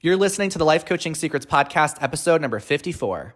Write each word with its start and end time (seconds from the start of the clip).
You're 0.00 0.16
listening 0.16 0.48
to 0.50 0.58
the 0.58 0.64
Life 0.64 0.86
Coaching 0.86 1.16
Secrets 1.16 1.44
Podcast, 1.44 1.96
episode 2.00 2.40
number 2.40 2.60
54. 2.60 3.34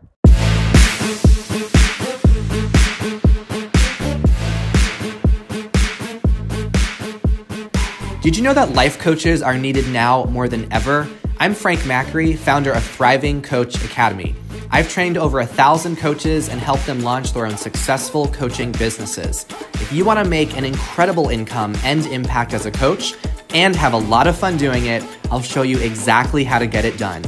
Did 8.23 8.37
you 8.37 8.45
know 8.45 8.55
that 8.55 8.75
life 8.75 9.01
coaches 9.01 9.43
are 9.43 9.59
needed 9.59 9.89
now 9.89 10.23
more 10.27 10.47
than 10.47 10.73
ever? 10.73 11.09
I'm 11.41 11.53
Frank 11.53 11.81
Macri, 11.81 12.39
founder 12.39 12.71
of 12.71 12.85
Thriving 12.85 13.43
Coach 13.43 13.83
Academy. 13.85 14.37
I've 14.71 14.89
trained 14.89 15.19
over 15.19 15.41
a 15.41 15.47
thousand 15.47 15.97
coaches 15.97 16.49
and 16.49 16.61
helped 16.61 16.87
them 16.87 17.01
launch 17.01 17.33
their 17.33 17.45
own 17.45 17.57
successful 17.57 18.29
coaching 18.29 18.71
businesses. 18.71 19.47
If 19.75 19.93
you 19.93 20.05
want 20.05 20.23
to 20.23 20.31
make 20.31 20.57
an 20.57 20.65
incredible 20.65 21.29
income 21.29 21.75
and 21.83 22.07
impact 22.07 22.55
as 22.55 22.67
a 22.67 22.71
coach 22.71 23.17
and 23.55 23.77
have 23.77 23.93
a 23.93 23.99
lot 23.99 24.27
of 24.27 24.37
fun 24.37 24.57
doing 24.57 24.87
it, 24.87 25.05
I'll 25.31 25.43
show 25.43 25.63
you 25.63 25.79
exactly 25.79 26.45
how 26.45 26.59
to 26.59 26.67
get 26.67 26.85
it 26.85 26.99
done. 26.99 27.23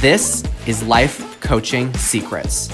This 0.00 0.44
is 0.66 0.82
Life 0.82 1.40
Coaching 1.40 1.92
Secrets. 1.94 2.70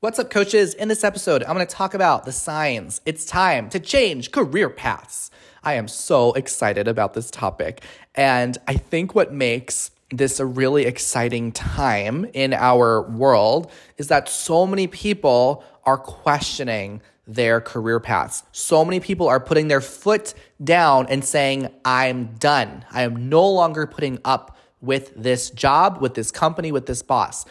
What's 0.00 0.18
up, 0.18 0.30
coaches? 0.30 0.74
In 0.74 0.88
this 0.88 1.04
episode, 1.04 1.44
I'm 1.44 1.54
going 1.54 1.64
to 1.64 1.72
talk 1.72 1.94
about 1.94 2.24
the 2.24 2.32
signs 2.32 3.00
it's 3.06 3.24
time 3.24 3.70
to 3.70 3.78
change 3.78 4.32
career 4.32 4.68
paths. 4.68 5.30
I 5.62 5.74
am 5.74 5.86
so 5.86 6.32
excited 6.32 6.88
about 6.88 7.14
this 7.14 7.30
topic. 7.30 7.84
And 8.16 8.58
I 8.66 8.74
think 8.74 9.14
what 9.14 9.32
makes 9.32 9.92
this 10.10 10.40
a 10.40 10.44
really 10.44 10.86
exciting 10.86 11.52
time 11.52 12.26
in 12.34 12.52
our 12.52 13.02
world 13.02 13.70
is 13.96 14.08
that 14.08 14.28
so 14.28 14.66
many 14.66 14.88
people 14.88 15.62
are 15.84 15.96
questioning 15.96 17.00
their 17.26 17.60
career 17.60 18.00
paths. 18.00 18.42
So 18.52 18.84
many 18.84 19.00
people 19.00 19.28
are 19.28 19.40
putting 19.40 19.68
their 19.68 19.80
foot 19.80 20.34
down 20.62 21.06
and 21.08 21.24
saying, 21.24 21.68
I'm 21.84 22.34
done. 22.34 22.84
I 22.90 23.02
am 23.02 23.28
no 23.28 23.48
longer 23.48 23.86
putting 23.86 24.18
up 24.24 24.56
with 24.80 25.12
this 25.16 25.50
job, 25.50 26.00
with 26.00 26.14
this 26.14 26.30
company, 26.30 26.72
with 26.72 26.86
this 26.86 27.02
boss. 27.02 27.44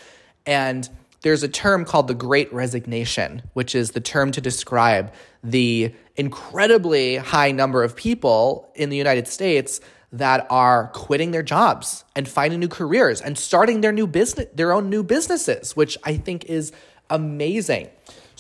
And 0.46 0.90
there's 1.22 1.44
a 1.44 1.48
term 1.48 1.86
called 1.86 2.08
the 2.08 2.14
great 2.14 2.52
resignation, 2.52 3.44
which 3.54 3.76
is 3.76 3.92
the 3.92 4.02
term 4.02 4.32
to 4.32 4.42
describe 4.42 5.14
the 5.44 5.94
incredibly 6.16 7.18
high 7.18 7.52
number 7.52 7.84
of 7.84 7.96
people 7.96 8.72
in 8.76 8.90
the 8.90 8.98
United 8.98 9.28
States 9.28 9.80
that 10.12 10.46
are 10.50 10.88
quitting 10.94 11.32
their 11.32 11.44
jobs 11.44 12.04
and 12.16 12.28
finding 12.28 12.60
new 12.60 12.68
careers 12.68 13.22
and 13.22 13.38
starting 13.38 13.82
their 13.82 13.94
new 13.94 14.08
business 14.08 14.48
their 14.54 14.74
own 14.74 14.90
new 14.90 15.04
businesses, 15.04 15.76
which 15.76 15.98
I 16.04 16.18
think 16.18 16.46
is 16.46 16.74
amazing. 17.10 17.90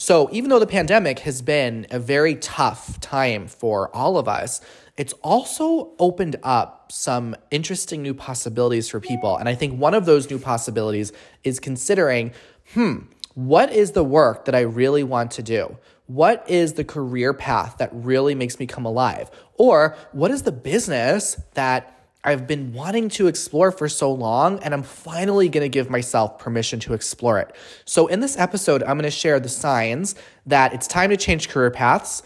So, 0.01 0.29
even 0.31 0.49
though 0.49 0.57
the 0.57 0.65
pandemic 0.65 1.19
has 1.19 1.43
been 1.43 1.85
a 1.91 1.99
very 1.99 2.33
tough 2.33 2.99
time 3.01 3.45
for 3.45 3.95
all 3.95 4.17
of 4.17 4.27
us, 4.27 4.59
it's 4.97 5.13
also 5.21 5.91
opened 5.99 6.37
up 6.41 6.91
some 6.91 7.35
interesting 7.51 8.01
new 8.01 8.15
possibilities 8.15 8.89
for 8.89 8.99
people. 8.99 9.37
And 9.37 9.47
I 9.47 9.53
think 9.53 9.79
one 9.79 9.93
of 9.93 10.07
those 10.07 10.27
new 10.27 10.39
possibilities 10.39 11.13
is 11.43 11.59
considering 11.59 12.31
hmm, 12.73 13.01
what 13.35 13.71
is 13.71 13.91
the 13.91 14.03
work 14.03 14.45
that 14.45 14.55
I 14.55 14.61
really 14.61 15.03
want 15.03 15.29
to 15.33 15.43
do? 15.43 15.77
What 16.07 16.49
is 16.49 16.73
the 16.73 16.83
career 16.83 17.31
path 17.31 17.75
that 17.77 17.91
really 17.93 18.33
makes 18.33 18.57
me 18.57 18.65
come 18.65 18.85
alive? 18.85 19.29
Or 19.59 19.95
what 20.13 20.31
is 20.31 20.41
the 20.41 20.51
business 20.51 21.39
that 21.53 22.00
I've 22.23 22.45
been 22.47 22.73
wanting 22.73 23.09
to 23.09 23.27
explore 23.27 23.71
for 23.71 23.89
so 23.89 24.11
long, 24.11 24.59
and 24.63 24.73
I'm 24.73 24.83
finally 24.83 25.49
gonna 25.49 25.69
give 25.69 25.89
myself 25.89 26.37
permission 26.37 26.79
to 26.81 26.93
explore 26.93 27.39
it. 27.39 27.55
So, 27.85 28.07
in 28.07 28.19
this 28.19 28.37
episode, 28.37 28.83
I'm 28.83 28.97
gonna 28.97 29.09
share 29.09 29.39
the 29.39 29.49
signs 29.49 30.15
that 30.45 30.73
it's 30.73 30.87
time 30.87 31.09
to 31.09 31.17
change 31.17 31.49
career 31.49 31.71
paths, 31.71 32.23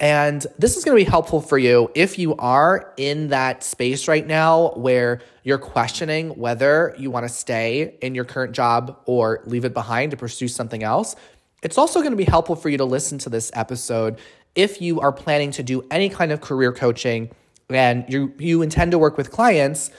and 0.00 0.46
this 0.58 0.76
is 0.76 0.84
going 0.84 0.96
to 0.96 1.04
be 1.04 1.10
helpful 1.10 1.40
for 1.40 1.58
you 1.58 1.90
if 1.94 2.18
you 2.18 2.36
are 2.36 2.94
in 2.96 3.28
that 3.28 3.64
space 3.64 4.06
right 4.06 4.26
now 4.26 4.70
where 4.76 5.20
you're 5.42 5.58
questioning 5.58 6.30
whether 6.30 6.94
you 6.98 7.10
want 7.10 7.26
to 7.26 7.28
stay 7.28 7.96
in 8.00 8.14
your 8.14 8.24
current 8.24 8.52
job 8.52 9.00
or 9.06 9.42
leave 9.46 9.64
it 9.64 9.74
behind 9.74 10.12
to 10.12 10.16
pursue 10.16 10.46
something 10.46 10.84
else. 10.84 11.16
It's 11.62 11.76
also 11.76 12.00
going 12.00 12.12
to 12.12 12.16
be 12.16 12.24
helpful 12.24 12.54
for 12.54 12.68
you 12.68 12.78
to 12.78 12.84
listen 12.84 13.18
to 13.18 13.30
this 13.30 13.50
episode 13.54 14.20
if 14.54 14.80
you 14.80 15.00
are 15.00 15.12
planning 15.12 15.50
to 15.52 15.64
do 15.64 15.84
any 15.90 16.08
kind 16.08 16.30
of 16.30 16.40
career 16.40 16.72
coaching 16.72 17.30
and 17.70 18.04
you 18.08 18.32
you 18.38 18.62
intend 18.62 18.92
to 18.92 18.98
work 18.98 19.16
with 19.16 19.30
clients 19.30 19.90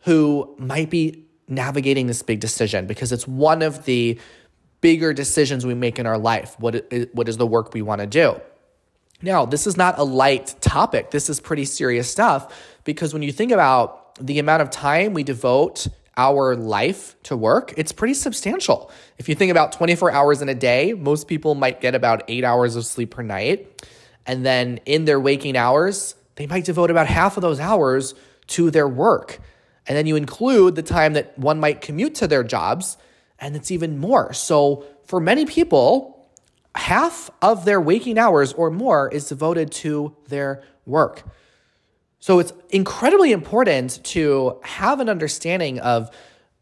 who 0.00 0.54
might 0.58 0.90
be 0.90 1.24
navigating 1.48 2.06
this 2.06 2.22
big 2.22 2.40
decision 2.40 2.86
because 2.86 3.12
it's 3.12 3.26
one 3.26 3.62
of 3.62 3.84
the 3.84 4.18
bigger 4.80 5.12
decisions 5.12 5.66
we 5.66 5.74
make 5.74 5.98
in 5.98 6.06
our 6.06 6.18
life. 6.18 6.54
What 6.58 6.86
is, 6.92 7.08
what 7.12 7.28
is 7.28 7.36
the 7.36 7.46
work 7.46 7.74
we 7.74 7.82
want 7.82 8.00
to 8.00 8.06
do? 8.06 8.40
Now, 9.20 9.44
this 9.44 9.66
is 9.66 9.76
not 9.76 9.98
a 9.98 10.04
light 10.04 10.54
topic. 10.60 11.10
This 11.10 11.28
is 11.28 11.40
pretty 11.40 11.64
serious 11.64 12.10
stuff 12.10 12.78
because 12.84 13.12
when 13.12 13.22
you 13.22 13.32
think 13.32 13.50
about 13.50 14.14
the 14.24 14.38
amount 14.38 14.62
of 14.62 14.70
time 14.70 15.12
we 15.12 15.24
devote 15.24 15.88
our 16.16 16.54
life 16.54 17.16
to 17.24 17.36
work, 17.36 17.74
it's 17.76 17.92
pretty 17.92 18.14
substantial. 18.14 18.90
If 19.18 19.28
you 19.28 19.34
think 19.34 19.50
about 19.50 19.72
24 19.72 20.12
hours 20.12 20.42
in 20.42 20.48
a 20.48 20.54
day, 20.54 20.92
most 20.92 21.26
people 21.26 21.54
might 21.54 21.80
get 21.80 21.94
about 21.94 22.22
eight 22.28 22.44
hours 22.44 22.76
of 22.76 22.84
sleep 22.84 23.10
per 23.10 23.22
night. 23.22 23.86
And 24.26 24.44
then 24.44 24.78
in 24.84 25.04
their 25.04 25.18
waking 25.18 25.56
hours, 25.56 26.14
they 26.38 26.46
might 26.46 26.64
devote 26.64 26.88
about 26.88 27.08
half 27.08 27.36
of 27.36 27.42
those 27.42 27.58
hours 27.58 28.14
to 28.46 28.70
their 28.70 28.86
work. 28.86 29.40
And 29.88 29.96
then 29.96 30.06
you 30.06 30.14
include 30.14 30.76
the 30.76 30.84
time 30.84 31.14
that 31.14 31.36
one 31.36 31.58
might 31.58 31.80
commute 31.80 32.14
to 32.16 32.28
their 32.28 32.44
jobs, 32.44 32.96
and 33.40 33.56
it's 33.56 33.72
even 33.72 33.98
more. 33.98 34.32
So 34.32 34.84
for 35.04 35.18
many 35.18 35.46
people, 35.46 36.30
half 36.76 37.28
of 37.42 37.64
their 37.64 37.80
waking 37.80 38.18
hours 38.18 38.52
or 38.52 38.70
more 38.70 39.08
is 39.08 39.28
devoted 39.28 39.72
to 39.72 40.16
their 40.28 40.62
work. 40.86 41.24
So 42.20 42.38
it's 42.38 42.52
incredibly 42.70 43.32
important 43.32 44.02
to 44.04 44.60
have 44.62 45.00
an 45.00 45.08
understanding 45.08 45.80
of 45.80 46.08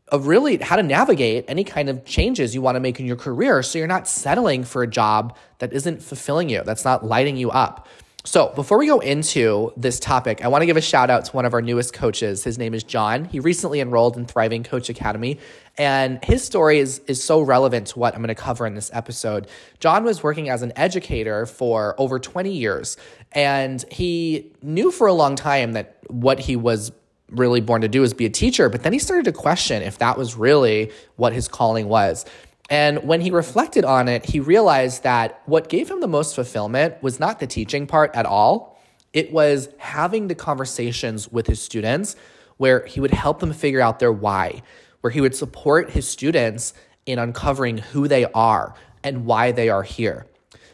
of 0.09 0.29
really 0.29 0.57
how 0.59 0.77
to 0.77 0.85
navigate 0.85 1.45
any 1.49 1.65
kind 1.65 1.89
of 1.89 2.05
changes 2.05 2.55
you 2.55 2.63
want 2.63 2.77
to 2.77 2.81
make 2.81 3.01
in 3.01 3.07
your 3.07 3.17
career 3.17 3.61
so 3.61 3.77
you're 3.77 3.89
not 3.89 4.07
settling 4.07 4.63
for 4.63 4.85
a 4.85 4.87
job 4.87 5.37
that 5.59 5.73
isn't 5.73 6.01
fulfilling 6.01 6.49
you, 6.49 6.63
that's 6.63 6.85
not 6.85 7.05
lighting 7.05 7.37
you 7.37 7.51
up. 7.51 7.89
So, 8.27 8.53
before 8.57 8.77
we 8.77 8.89
go 8.89 8.99
into 8.99 9.73
this 9.77 10.01
topic, 10.01 10.45
I 10.45 10.49
want 10.49 10.63
to 10.63 10.67
give 10.67 10.77
a 10.77 10.81
shout 10.81 11.11
out 11.11 11.27
to 11.27 11.33
one 11.33 11.45
of 11.45 11.55
our 11.55 11.63
newest 11.63 11.93
coaches. 11.93 12.43
His 12.43 12.59
name 12.59 12.75
is 12.75 12.83
John. 12.83 13.25
He 13.27 13.39
recently 13.39 13.79
enrolled 13.79 14.17
in 14.17 14.27
Thriving 14.27 14.65
Coach 14.65 14.89
Academy, 14.89 15.39
and 15.79 16.19
his 16.25 16.43
story 16.43 16.81
is, 16.81 16.99
is 17.07 17.23
so 17.23 17.41
relevant 17.41 17.87
to 17.89 18.01
what 18.01 18.15
I'm 18.17 18.23
going 18.23 18.27
to 18.27 18.35
cover 18.35 18.67
in 18.67 18.75
this 18.75 18.91
episode. 18.93 19.47
John 19.79 20.03
was 20.03 20.25
working 20.25 20.49
as 20.49 20.63
an 20.63 20.73
educator 20.75 21.47
for 21.47 21.95
over 21.99 22.19
20 22.19 22.51
years, 22.51 22.97
and 23.31 23.85
he 23.93 24.53
knew 24.61 24.91
for 24.91 25.07
a 25.07 25.13
long 25.13 25.37
time 25.37 25.75
that 25.75 25.99
what 26.09 26.41
he 26.41 26.57
was 26.57 26.91
really 27.31 27.61
born 27.61 27.83
to 27.83 27.89
do 27.89 28.03
is 28.03 28.13
be 28.13 28.27
a 28.27 28.31
teacher, 28.31 28.69
but 28.69 28.83
then 28.83 28.93
he 28.93 28.99
started 28.99 29.27
to 29.27 29.33
question 29.33 29.83
if 29.83 29.99
that 29.99 30.19
was 30.19 30.35
really 30.35 30.91
what 31.15 31.33
his 31.33 31.47
calling 31.47 31.87
was. 31.87 32.25
And 32.69 33.05
when 33.05 33.21
he 33.21 33.31
reflected 33.31 33.85
on 33.85 34.09
it, 34.09 34.25
he 34.25 34.41
realized 34.41 35.05
that 35.05 35.41
what 35.47 35.69
gave 35.69 35.91
him 35.91 36.01
the 36.01 36.09
most 36.09 36.35
fulfillment 36.35 37.01
was 37.03 37.21
not 37.21 37.39
the 37.39 37.47
teaching 37.47 37.87
part 37.87 38.15
at 38.15 38.27
all. 38.27 38.81
It 39.13 39.33
was 39.33 39.69
having 39.79 40.29
the 40.29 40.35
conversations 40.35 41.31
with 41.31 41.47
his 41.47 41.63
students 41.63 42.17
where 42.57 42.85
he 42.87 43.01
would 43.01 43.13
help 43.13 43.39
them 43.41 43.53
figure 43.53 43.81
out 43.81 43.99
their 43.99 44.13
why, 44.13 44.63
where 45.01 45.11
he 45.11 45.21
would 45.21 45.35
support 45.35 45.91
his 45.91 46.09
students 46.09 46.75
in 47.05 47.19
uncovering 47.19 47.79
who 47.79 48.09
they 48.09 48.25
are 48.25 48.75
and 49.05 49.27
why 49.27 49.53
they 49.53 49.69
are 49.69 49.85
here. 49.85 50.27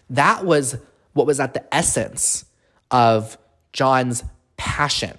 That 0.08 0.44
was 0.44 0.76
what 1.12 1.26
was 1.26 1.40
at 1.40 1.52
the 1.52 1.74
essence 1.74 2.46
of 2.90 3.36
John's 3.72 4.24
passion. 4.56 5.18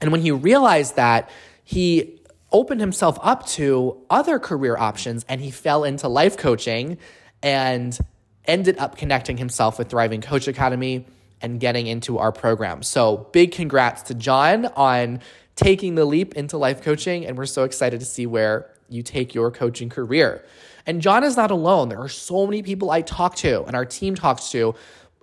And 0.00 0.12
when 0.12 0.20
he 0.20 0.30
realized 0.30 0.96
that, 0.96 1.28
he 1.64 2.17
opened 2.52 2.80
himself 2.80 3.18
up 3.22 3.46
to 3.46 3.96
other 4.08 4.38
career 4.38 4.76
options 4.76 5.24
and 5.28 5.40
he 5.40 5.50
fell 5.50 5.84
into 5.84 6.08
life 6.08 6.36
coaching 6.36 6.98
and 7.42 7.98
ended 8.46 8.78
up 8.78 8.96
connecting 8.96 9.36
himself 9.36 9.78
with 9.78 9.88
Thriving 9.88 10.20
Coach 10.20 10.48
Academy 10.48 11.06
and 11.40 11.60
getting 11.60 11.86
into 11.86 12.18
our 12.18 12.32
program. 12.32 12.82
So, 12.82 13.28
big 13.32 13.52
congrats 13.52 14.02
to 14.02 14.14
John 14.14 14.66
on 14.66 15.20
taking 15.54 15.94
the 15.94 16.04
leap 16.04 16.34
into 16.34 16.56
life 16.56 16.82
coaching. 16.82 17.26
And 17.26 17.36
we're 17.36 17.46
so 17.46 17.64
excited 17.64 18.00
to 18.00 18.06
see 18.06 18.26
where 18.26 18.70
you 18.88 19.02
take 19.02 19.34
your 19.34 19.50
coaching 19.50 19.88
career. 19.88 20.44
And 20.86 21.02
John 21.02 21.22
is 21.22 21.36
not 21.36 21.50
alone. 21.50 21.90
There 21.90 22.00
are 22.00 22.08
so 22.08 22.46
many 22.46 22.62
people 22.62 22.90
I 22.90 23.02
talk 23.02 23.34
to 23.36 23.64
and 23.64 23.76
our 23.76 23.84
team 23.84 24.14
talks 24.14 24.50
to, 24.52 24.74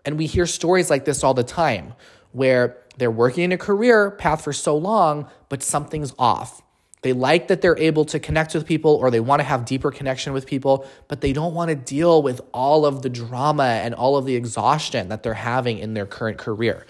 and 0.05 0.17
we 0.17 0.27
hear 0.27 0.45
stories 0.45 0.89
like 0.89 1.05
this 1.05 1.23
all 1.23 1.33
the 1.33 1.43
time 1.43 1.93
where 2.33 2.77
they're 2.97 3.09
working 3.09 3.45
in 3.45 3.51
a 3.51 3.57
career 3.57 4.11
path 4.11 4.43
for 4.43 4.53
so 4.53 4.77
long, 4.77 5.27
but 5.49 5.63
something's 5.63 6.13
off. 6.19 6.61
They 7.05 7.13
like 7.13 7.49
that 7.49 7.61
they're 7.61 7.77
able 7.77 8.05
to 8.05 8.19
connect 8.19 8.55
with 8.55 8.65
people 8.65 8.95
or 8.95 9.11
they 9.11 9.19
want 9.19 9.39
to 9.39 9.43
have 9.43 9.63
deeper 9.63 9.91
connection 9.91 10.33
with 10.33 10.47
people, 10.47 10.87
but 11.07 11.21
they 11.21 11.33
don't 11.33 11.53
want 11.53 11.69
to 11.69 11.75
deal 11.75 12.23
with 12.23 12.41
all 12.51 12.83
of 12.83 13.03
the 13.03 13.09
drama 13.09 13.79
and 13.83 13.93
all 13.93 14.17
of 14.17 14.25
the 14.25 14.35
exhaustion 14.35 15.09
that 15.09 15.21
they're 15.21 15.35
having 15.35 15.77
in 15.77 15.93
their 15.93 16.07
current 16.07 16.39
career. 16.39 16.87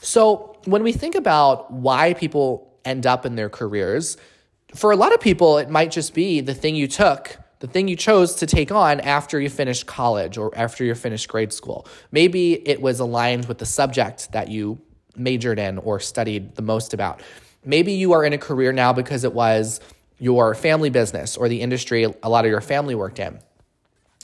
So, 0.00 0.56
when 0.64 0.82
we 0.82 0.92
think 0.92 1.14
about 1.14 1.70
why 1.70 2.14
people 2.14 2.72
end 2.86 3.06
up 3.06 3.26
in 3.26 3.34
their 3.34 3.50
careers, 3.50 4.16
for 4.74 4.92
a 4.92 4.96
lot 4.96 5.12
of 5.12 5.20
people, 5.20 5.58
it 5.58 5.68
might 5.68 5.90
just 5.90 6.14
be 6.14 6.40
the 6.40 6.54
thing 6.54 6.74
you 6.74 6.88
took, 6.88 7.36
the 7.58 7.66
thing 7.66 7.86
you 7.86 7.96
chose 7.96 8.36
to 8.36 8.46
take 8.46 8.72
on 8.72 8.98
after 9.00 9.38
you 9.38 9.50
finished 9.50 9.84
college 9.84 10.38
or 10.38 10.56
after 10.56 10.84
you 10.84 10.94
finished 10.94 11.28
grade 11.28 11.52
school. 11.52 11.86
Maybe 12.12 12.66
it 12.66 12.80
was 12.80 12.98
aligned 12.98 13.44
with 13.44 13.58
the 13.58 13.66
subject 13.66 14.32
that 14.32 14.48
you 14.48 14.80
majored 15.16 15.58
in 15.58 15.76
or 15.76 16.00
studied 16.00 16.54
the 16.54 16.62
most 16.62 16.94
about. 16.94 17.20
Maybe 17.64 17.92
you 17.92 18.12
are 18.12 18.24
in 18.24 18.32
a 18.32 18.38
career 18.38 18.72
now 18.72 18.92
because 18.92 19.24
it 19.24 19.32
was 19.32 19.80
your 20.18 20.54
family 20.54 20.90
business 20.90 21.36
or 21.36 21.48
the 21.48 21.60
industry 21.60 22.04
a 22.22 22.28
lot 22.28 22.44
of 22.44 22.50
your 22.50 22.60
family 22.60 22.94
worked 22.94 23.18
in. 23.18 23.40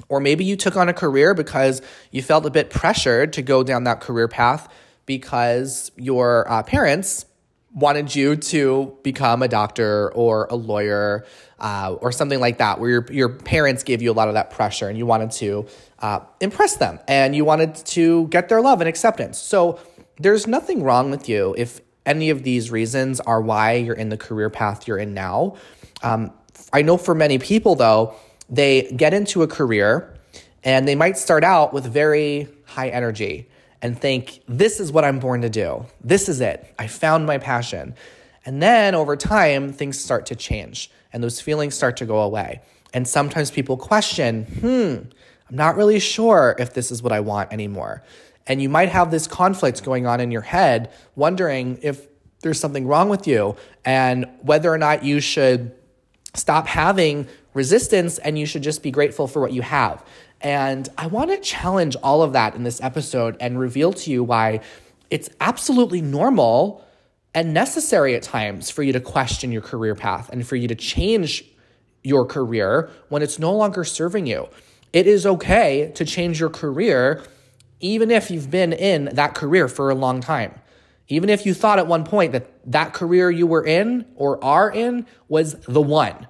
Or 0.08 0.20
maybe 0.20 0.44
you 0.44 0.56
took 0.56 0.76
on 0.76 0.88
a 0.88 0.92
career 0.92 1.34
because 1.34 1.80
you 2.10 2.22
felt 2.22 2.44
a 2.44 2.50
bit 2.50 2.70
pressured 2.70 3.32
to 3.34 3.42
go 3.42 3.62
down 3.62 3.84
that 3.84 4.00
career 4.00 4.28
path 4.28 4.68
because 5.06 5.90
your 5.96 6.50
uh, 6.50 6.62
parents 6.62 7.24
wanted 7.72 8.14
you 8.14 8.36
to 8.36 8.96
become 9.02 9.42
a 9.42 9.48
doctor 9.48 10.10
or 10.12 10.46
a 10.50 10.54
lawyer 10.54 11.24
uh, 11.60 11.94
or 12.00 12.10
something 12.10 12.40
like 12.40 12.58
that, 12.58 12.80
where 12.80 12.90
your, 12.90 13.06
your 13.10 13.28
parents 13.28 13.82
gave 13.82 14.00
you 14.00 14.10
a 14.10 14.14
lot 14.14 14.28
of 14.28 14.34
that 14.34 14.50
pressure 14.50 14.88
and 14.88 14.98
you 14.98 15.06
wanted 15.06 15.30
to 15.30 15.66
uh, 16.00 16.20
impress 16.40 16.76
them 16.76 16.98
and 17.06 17.36
you 17.36 17.44
wanted 17.44 17.74
to 17.74 18.28
get 18.28 18.48
their 18.48 18.60
love 18.60 18.80
and 18.80 18.88
acceptance. 18.88 19.38
So 19.38 19.78
there's 20.18 20.46
nothing 20.46 20.82
wrong 20.82 21.10
with 21.10 21.28
you 21.28 21.54
if 21.58 21.80
any 22.06 22.30
of 22.30 22.42
these 22.42 22.70
reasons 22.70 23.20
are 23.20 23.40
why 23.40 23.72
you're 23.74 23.94
in 23.94 24.08
the 24.08 24.16
career 24.16 24.48
path 24.48 24.88
you're 24.88 24.98
in 24.98 25.12
now. 25.12 25.56
Um, 26.02 26.32
I 26.72 26.82
know 26.82 26.96
for 26.96 27.14
many 27.14 27.38
people, 27.38 27.74
though, 27.74 28.14
they 28.48 28.90
get 28.92 29.12
into 29.12 29.42
a 29.42 29.46
career 29.46 30.14
and 30.64 30.86
they 30.86 30.94
might 30.94 31.18
start 31.18 31.44
out 31.44 31.72
with 31.72 31.84
very 31.84 32.48
high 32.64 32.88
energy 32.88 33.48
and 33.82 33.98
think, 33.98 34.40
this 34.48 34.80
is 34.80 34.90
what 34.90 35.04
I'm 35.04 35.18
born 35.18 35.42
to 35.42 35.50
do. 35.50 35.86
This 36.02 36.28
is 36.28 36.40
it. 36.40 36.74
I 36.78 36.86
found 36.86 37.26
my 37.26 37.38
passion. 37.38 37.94
And 38.44 38.62
then 38.62 38.94
over 38.94 39.16
time, 39.16 39.72
things 39.72 39.98
start 39.98 40.26
to 40.26 40.36
change 40.36 40.90
and 41.12 41.22
those 41.22 41.40
feelings 41.40 41.74
start 41.74 41.96
to 41.98 42.06
go 42.06 42.20
away. 42.20 42.62
And 42.92 43.06
sometimes 43.06 43.50
people 43.50 43.76
question, 43.76 44.44
hmm, 44.44 45.08
I'm 45.48 45.56
not 45.56 45.76
really 45.76 46.00
sure 46.00 46.56
if 46.58 46.74
this 46.74 46.90
is 46.90 47.02
what 47.02 47.12
I 47.12 47.20
want 47.20 47.52
anymore. 47.52 48.02
And 48.46 48.62
you 48.62 48.68
might 48.68 48.90
have 48.90 49.10
this 49.10 49.26
conflict 49.26 49.82
going 49.82 50.06
on 50.06 50.20
in 50.20 50.30
your 50.30 50.42
head, 50.42 50.92
wondering 51.14 51.78
if 51.82 52.06
there's 52.40 52.60
something 52.60 52.86
wrong 52.86 53.08
with 53.08 53.26
you 53.26 53.56
and 53.84 54.26
whether 54.42 54.72
or 54.72 54.78
not 54.78 55.04
you 55.04 55.20
should 55.20 55.72
stop 56.34 56.66
having 56.66 57.26
resistance 57.54 58.18
and 58.18 58.38
you 58.38 58.46
should 58.46 58.62
just 58.62 58.82
be 58.82 58.90
grateful 58.90 59.26
for 59.26 59.40
what 59.40 59.52
you 59.52 59.62
have. 59.62 60.04
And 60.40 60.88
I 60.98 61.06
want 61.06 61.30
to 61.30 61.38
challenge 61.38 61.96
all 62.02 62.22
of 62.22 62.34
that 62.34 62.54
in 62.54 62.62
this 62.62 62.80
episode 62.82 63.36
and 63.40 63.58
reveal 63.58 63.92
to 63.94 64.10
you 64.10 64.22
why 64.22 64.60
it's 65.10 65.30
absolutely 65.40 66.02
normal 66.02 66.84
and 67.34 67.52
necessary 67.52 68.14
at 68.14 68.22
times 68.22 68.70
for 68.70 68.82
you 68.82 68.92
to 68.92 69.00
question 69.00 69.52
your 69.52 69.62
career 69.62 69.94
path 69.94 70.28
and 70.30 70.46
for 70.46 70.56
you 70.56 70.68
to 70.68 70.74
change 70.74 71.44
your 72.02 72.24
career 72.24 72.90
when 73.08 73.22
it's 73.22 73.38
no 73.38 73.52
longer 73.52 73.84
serving 73.84 74.26
you. 74.26 74.48
It 74.92 75.06
is 75.06 75.26
okay 75.26 75.90
to 75.94 76.04
change 76.04 76.38
your 76.38 76.50
career 76.50 77.22
even 77.80 78.10
if 78.10 78.30
you've 78.30 78.50
been 78.50 78.72
in 78.72 79.06
that 79.14 79.34
career 79.34 79.68
for 79.68 79.90
a 79.90 79.94
long 79.94 80.20
time. 80.20 80.54
Even 81.08 81.30
if 81.30 81.46
you 81.46 81.54
thought 81.54 81.78
at 81.78 81.86
one 81.86 82.04
point 82.04 82.32
that 82.32 82.50
that 82.70 82.92
career 82.92 83.30
you 83.30 83.46
were 83.46 83.64
in 83.64 84.06
or 84.16 84.42
are 84.42 84.70
in 84.70 85.06
was 85.28 85.54
the 85.66 85.80
one. 85.80 86.26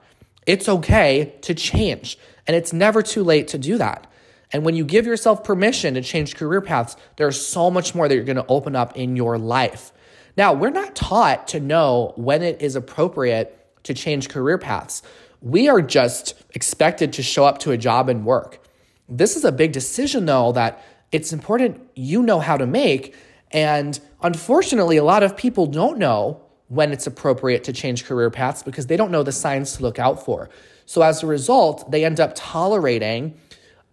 It's 0.46 0.69
okay 0.69 1.34
to 1.43 1.54
change, 1.54 2.19
and 2.46 2.54
it's 2.56 2.72
never 2.72 3.02
too 3.02 3.25
late 3.25 3.48
to 3.48 3.58
do 3.58 3.78
that. 3.78 4.06
And 4.52 4.64
when 4.64 4.76
you 4.76 4.84
give 4.84 5.06
yourself 5.06 5.43
permission 5.43 5.94
to 5.94 6.02
change 6.02 6.37
career 6.37 6.60
paths, 6.60 6.96
there's 7.16 7.44
so 7.44 7.70
much 7.70 7.94
more 7.94 8.06
that 8.06 8.14
you're 8.14 8.25
going 8.25 8.37
to 8.37 8.46
open 8.46 8.76
up 8.76 8.96
in 8.96 9.16
your 9.16 9.38
life. 9.38 9.93
Now, 10.37 10.52
we're 10.52 10.70
not 10.70 10.94
taught 10.94 11.48
to 11.48 11.60
know 11.60 12.12
when 12.16 12.43
it 12.43 12.62
is 12.62 12.76
appropriate 12.76 13.58
to 13.84 13.94
change 13.94 14.28
career 14.28 14.58
paths. 14.58 15.02
We 15.40 15.69
are 15.69 15.81
just 15.81 16.34
expected 16.54 17.12
to 17.14 17.22
show 17.22 17.44
up 17.44 17.58
to 17.60 17.72
a 17.72 17.76
job 17.76 18.08
and 18.08 18.25
work. 18.25 18.60
This 19.08 19.37
is 19.37 19.44
a 19.44 19.52
big 19.52 19.72
decision, 19.72 20.26
though, 20.26 20.52
that 20.52 20.84
it's 21.17 21.33
important 21.33 21.81
you 21.95 22.23
know 22.23 22.41
how 22.41 22.59
to 22.59 22.67
make. 22.67 23.15
And 23.51 23.99
unfortunately, 24.23 24.99
a 24.99 25.05
lot 25.05 25.23
of 25.23 25.35
people 25.35 25.65
don't 25.67 25.97
know 25.99 26.43
when 26.69 26.93
it's 26.93 27.07
appropriate 27.07 27.65
to 27.65 27.73
change 27.73 28.05
career 28.05 28.29
paths 28.29 28.63
because 28.63 28.87
they 28.87 28.99
don't 28.99 29.11
know 29.11 29.23
the 29.23 29.33
signs 29.33 29.77
to 29.77 29.83
look 29.83 29.99
out 29.99 30.23
for. 30.23 30.51
So 30.85 31.01
as 31.01 31.23
a 31.23 31.27
result, 31.27 31.91
they 31.91 32.05
end 32.05 32.21
up 32.21 32.33
tolerating 32.35 33.41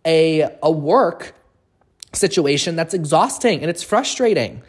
a, 0.06 0.54
a 0.62 0.70
work 0.70 1.34
situation 2.12 2.75
that's 2.75 2.94
exhausting 2.94 3.62
and 3.62 3.70
it's 3.70 3.84
frustrating. 3.84 4.62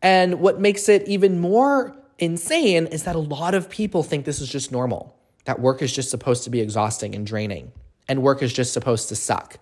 And 0.00 0.40
what 0.40 0.58
makes 0.58 0.88
it 0.88 1.06
even 1.06 1.40
more 1.40 1.94
insane 2.18 2.86
is 2.86 3.02
that 3.02 3.16
a 3.16 3.24
lot 3.38 3.54
of 3.54 3.68
people 3.68 4.02
think 4.02 4.24
this 4.24 4.40
is 4.40 4.48
just 4.48 4.72
normal, 4.72 5.14
that 5.44 5.60
work 5.60 5.82
is 5.82 5.92
just 5.92 6.08
supposed 6.08 6.44
to 6.44 6.50
be 6.50 6.60
exhausting 6.60 7.14
and 7.14 7.26
draining, 7.26 7.70
and 8.08 8.22
work 8.22 8.42
is 8.42 8.52
just 8.52 8.72
supposed 8.72 9.10
to 9.10 9.16
suck. 9.16 9.58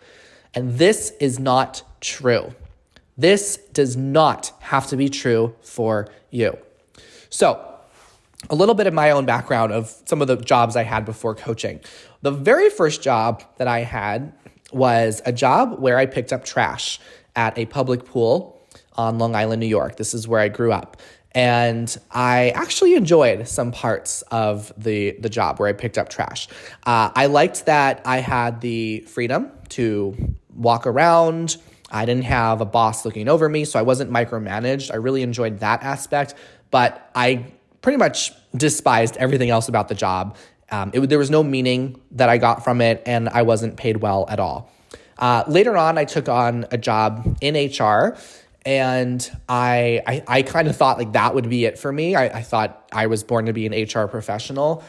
And 0.55 0.79
this 0.79 1.13
is 1.21 1.41
not 1.41 1.83
true. 2.01 2.55
This 3.17 3.57
does 3.73 3.97
not 3.97 4.53
have 4.61 4.87
to 4.89 4.97
be 4.97 5.09
true 5.09 5.55
for 5.61 6.09
you. 6.31 6.57
So, 7.29 7.67
a 8.49 8.55
little 8.55 8.75
bit 8.75 8.87
of 8.87 8.95
my 8.95 9.11
own 9.11 9.27
background 9.27 9.73
of 9.73 9.95
some 10.07 10.23
of 10.23 10.29
the 10.29 10.37
jobs 10.37 10.75
I 10.75 10.83
had 10.83 11.05
before 11.05 11.35
coaching. 11.35 11.81
The 12.23 12.31
very 12.31 12.71
first 12.71 13.03
job 13.03 13.43
that 13.59 13.69
I 13.69 13.81
had 13.81 14.33
was 14.73 15.21
a 15.27 15.33
job 15.33 15.79
where 15.81 15.99
I 15.99 16.07
picked 16.07 16.33
up 16.33 16.45
trash 16.45 16.99
at 17.37 17.57
a 17.59 17.67
public 17.67 18.05
pool 18.05 18.61
on 18.95 19.19
Long 19.19 19.35
Island, 19.35 19.61
New 19.61 19.67
York. 19.67 19.97
This 19.97 20.15
is 20.15 20.27
where 20.27 20.41
I 20.41 20.49
grew 20.49 20.73
up. 20.73 20.97
And 21.33 21.97
I 22.11 22.51
actually 22.51 22.95
enjoyed 22.95 23.47
some 23.47 23.71
parts 23.71 24.23
of 24.31 24.73
the, 24.77 25.17
the 25.21 25.29
job 25.29 25.61
where 25.61 25.69
I 25.69 25.73
picked 25.73 25.97
up 25.97 26.09
trash. 26.09 26.49
Uh, 26.87 27.11
I 27.15 27.27
liked 27.27 27.67
that 27.67 28.03
I 28.05 28.19
had 28.19 28.61
the 28.61 29.01
freedom 29.01 29.51
to 29.71 30.35
walk 30.53 30.87
around. 30.87 31.57
I 31.91 32.05
didn't 32.05 32.25
have 32.25 32.61
a 32.61 32.65
boss 32.65 33.05
looking 33.05 33.29
over 33.29 33.49
me, 33.49 33.65
so 33.65 33.79
I 33.79 33.83
wasn't 33.83 34.11
micromanaged. 34.11 34.93
I 34.93 34.97
really 34.97 35.23
enjoyed 35.23 35.61
that 35.61 35.83
aspect, 35.83 36.35
but 36.71 37.11
I 37.15 37.53
pretty 37.83 37.99
much 37.99 38.33
despised 38.57 39.17
everything 39.17 39.51
else 39.51 39.69
about 39.69 39.89
the 39.89 39.95
job. 39.95 40.37
Um, 40.71 40.91
it, 40.95 41.01
there 41.09 41.19
was 41.19 41.31
no 41.31 41.43
meaning 41.43 42.01
that 42.13 42.29
I 42.29 42.39
got 42.39 42.63
from 42.63 42.81
it, 42.81 43.03
and 43.07 43.29
I 43.29 43.43
wasn't 43.43 43.77
paid 43.77 43.99
well 43.99 44.27
at 44.29 44.39
all. 44.39 44.71
Uh, 45.19 45.45
later 45.49 45.77
on, 45.77 45.99
I 45.99 46.05
took 46.05 46.29
on 46.29 46.67
a 46.71 46.79
job 46.79 47.39
in 47.41 47.55
HR, 47.55 48.17
and 48.65 49.31
I 49.49 50.03
I, 50.07 50.23
I 50.27 50.43
kind 50.43 50.69
of 50.69 50.77
thought 50.77 50.99
like 50.99 51.13
that 51.13 51.35
would 51.35 51.49
be 51.51 51.65
it 51.65 51.79
for 51.79 51.93
me. 51.93 52.15
I, 52.15 52.27
I 52.39 52.43
thought 52.43 52.89
I 52.93 53.07
was 53.07 53.25
born 53.25 53.47
to 53.47 53.53
be 53.53 53.67
an 53.67 53.73
HR 53.73 54.07
professional, 54.07 54.85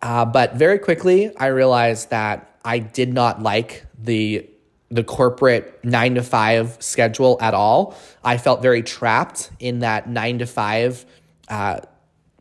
uh, 0.00 0.24
but 0.24 0.54
very 0.54 0.78
quickly 0.78 1.36
I 1.36 1.46
realized 1.46 2.10
that 2.10 2.58
I 2.64 2.78
did 2.78 3.12
not 3.12 3.42
like 3.42 3.84
the 3.98 4.48
the 4.90 5.04
corporate 5.04 5.78
nine 5.84 6.14
to 6.14 6.22
five 6.22 6.76
schedule 6.80 7.38
at 7.40 7.54
all. 7.54 7.96
I 8.24 8.38
felt 8.38 8.62
very 8.62 8.82
trapped 8.82 9.50
in 9.58 9.80
that 9.80 10.08
nine 10.08 10.38
to 10.38 10.46
five. 10.46 11.04
Uh, 11.48 11.80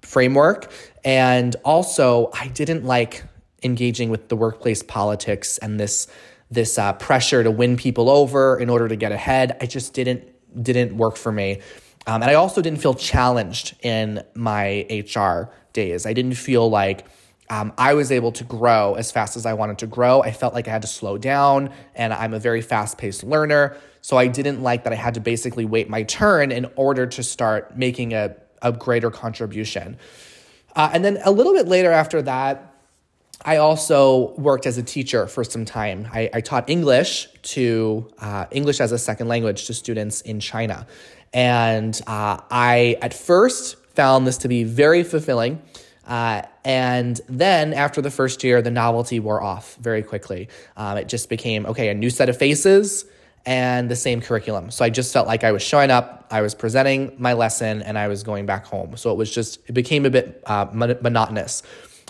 framework. 0.08 0.72
And 1.04 1.56
also, 1.64 2.30
I 2.34 2.48
didn't 2.48 2.86
like 2.86 3.24
engaging 3.64 4.10
with 4.10 4.30
the 4.30 4.36
workplace 4.36 4.82
politics 4.82 5.58
and 5.60 5.80
this 5.80 6.08
this 6.50 6.78
uh, 6.78 6.94
pressure 6.94 7.44
to 7.44 7.52
win 7.52 7.76
people 7.76 8.10
over 8.10 8.58
in 8.58 8.70
order 8.70 8.88
to 8.88 8.96
get 8.96 9.12
ahead. 9.12 9.58
I 9.60 9.66
just 9.66 9.94
didn't 9.94 10.24
didn't 10.64 10.96
work 10.96 11.18
for 11.18 11.32
me. 11.32 11.62
Um, 12.08 12.22
and 12.22 12.32
I 12.32 12.36
also 12.36 12.62
didn't 12.62 12.80
feel 12.80 12.94
challenged 12.94 13.76
in 13.84 14.24
my 14.34 14.86
HR 14.90 15.52
days. 15.74 16.06
I 16.06 16.14
didn't 16.14 16.36
feel 16.36 16.70
like 16.70 17.06
um, 17.50 17.74
I 17.78 17.94
was 17.94 18.12
able 18.12 18.32
to 18.34 18.44
grow 18.44 18.96
as 18.96 19.12
fast 19.12 19.38
as 19.38 19.46
I 19.46 19.54
wanted 19.54 19.78
to 19.80 19.88
grow. 19.88 20.22
I 20.22 20.32
felt 20.32 20.54
like 20.54 20.68
I 20.68 20.72
had 20.72 20.82
to 20.82 20.88
slow 20.88 21.18
down, 21.18 21.72
and 21.96 22.14
I'm 22.14 22.34
a 22.34 22.40
very 22.40 22.62
fast 22.62 22.98
paced 22.98 23.24
learner. 23.24 23.78
So 24.02 24.18
I 24.18 24.28
didn't 24.28 24.62
like 24.62 24.84
that 24.84 24.94
I 24.94 24.96
had 24.96 25.14
to 25.16 25.20
basically 25.20 25.66
wait 25.66 25.90
my 25.90 26.04
turn 26.04 26.52
in 26.52 26.66
order 26.76 27.06
to 27.08 27.24
start 27.24 27.78
making 27.78 28.14
a 28.14 28.36
a 28.62 28.72
greater 28.72 29.10
contribution. 29.10 29.98
Uh, 30.76 30.90
and 30.94 31.04
then 31.04 31.20
a 31.24 31.32
little 31.32 31.54
bit 31.54 31.68
later 31.68 31.92
after 31.92 32.22
that, 32.22 32.74
I 33.44 33.58
also 33.58 34.34
worked 34.36 34.66
as 34.66 34.78
a 34.78 34.84
teacher 34.84 35.28
for 35.28 35.44
some 35.44 35.64
time. 35.64 36.08
I, 36.12 36.30
I 36.34 36.42
taught 36.42 36.70
English 36.70 37.28
to 37.54 38.10
uh, 38.20 38.46
English 38.52 38.80
as 38.80 38.92
a 38.92 38.98
second 38.98 39.28
language 39.28 39.68
to 39.68 39.74
students 39.74 40.22
in 40.22 40.40
China, 40.40 40.88
and 41.34 42.00
uh, 42.08 42.42
I 42.50 42.98
at 43.02 43.14
first 43.14 43.78
found 43.94 44.28
this 44.28 44.38
to 44.40 44.48
be 44.48 44.64
very 44.64 45.04
fulfilling. 45.04 45.62
Uh, 46.08 46.42
and 46.64 47.20
then 47.28 47.74
after 47.74 48.02
the 48.02 48.10
first 48.10 48.44
year, 48.44 48.62
the 48.62 48.72
novelty 48.72 49.20
wore 49.20 49.44
off 49.44 49.76
very 49.76 50.02
quickly. 50.02 50.48
Um, 50.78 50.98
it 50.98 51.10
just 51.10 51.30
became 51.30 51.66
okay, 51.66 51.90
a 51.90 51.94
new 51.94 52.10
set 52.10 52.30
of 52.30 52.38
faces 52.38 53.06
and 53.46 53.90
the 53.90 53.96
same 53.96 54.20
curriculum. 54.22 54.72
So 54.72 54.84
I 54.84 54.90
just 54.90 55.14
felt 55.14 55.28
like 55.28 55.44
I 55.44 55.52
was 55.52 55.62
showing 55.62 55.92
up, 55.92 56.28
I 56.32 56.42
was 56.42 56.54
presenting 56.54 57.16
my 57.18 57.34
lesson, 57.34 57.82
and 57.82 57.98
I 57.98 58.08
was 58.10 58.24
going 58.24 58.46
back 58.46 58.66
home. 58.66 58.98
So 58.98 59.12
it 59.12 59.18
was 59.18 59.34
just, 59.34 59.60
it 59.68 59.72
became 59.72 60.06
a 60.06 60.10
bit 60.10 60.44
uh, 60.46 60.68
monotonous. 60.74 61.64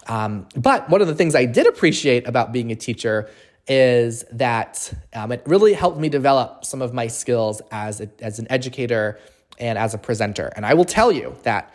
Um, 0.07 0.47
but 0.55 0.89
one 0.89 1.01
of 1.01 1.07
the 1.07 1.13
things 1.13 1.35
I 1.35 1.45
did 1.45 1.67
appreciate 1.67 2.27
about 2.27 2.51
being 2.51 2.71
a 2.71 2.75
teacher 2.75 3.29
is 3.67 4.23
that 4.31 4.91
um, 5.13 5.31
it 5.31 5.43
really 5.45 5.73
helped 5.73 5.99
me 5.99 6.09
develop 6.09 6.65
some 6.65 6.81
of 6.81 6.93
my 6.93 7.07
skills 7.07 7.61
as, 7.71 8.01
a, 8.01 8.09
as 8.19 8.39
an 8.39 8.47
educator 8.49 9.19
and 9.59 9.77
as 9.77 9.93
a 9.93 9.97
presenter. 9.97 10.51
And 10.55 10.65
I 10.65 10.73
will 10.73 10.85
tell 10.85 11.11
you 11.11 11.35
that 11.43 11.73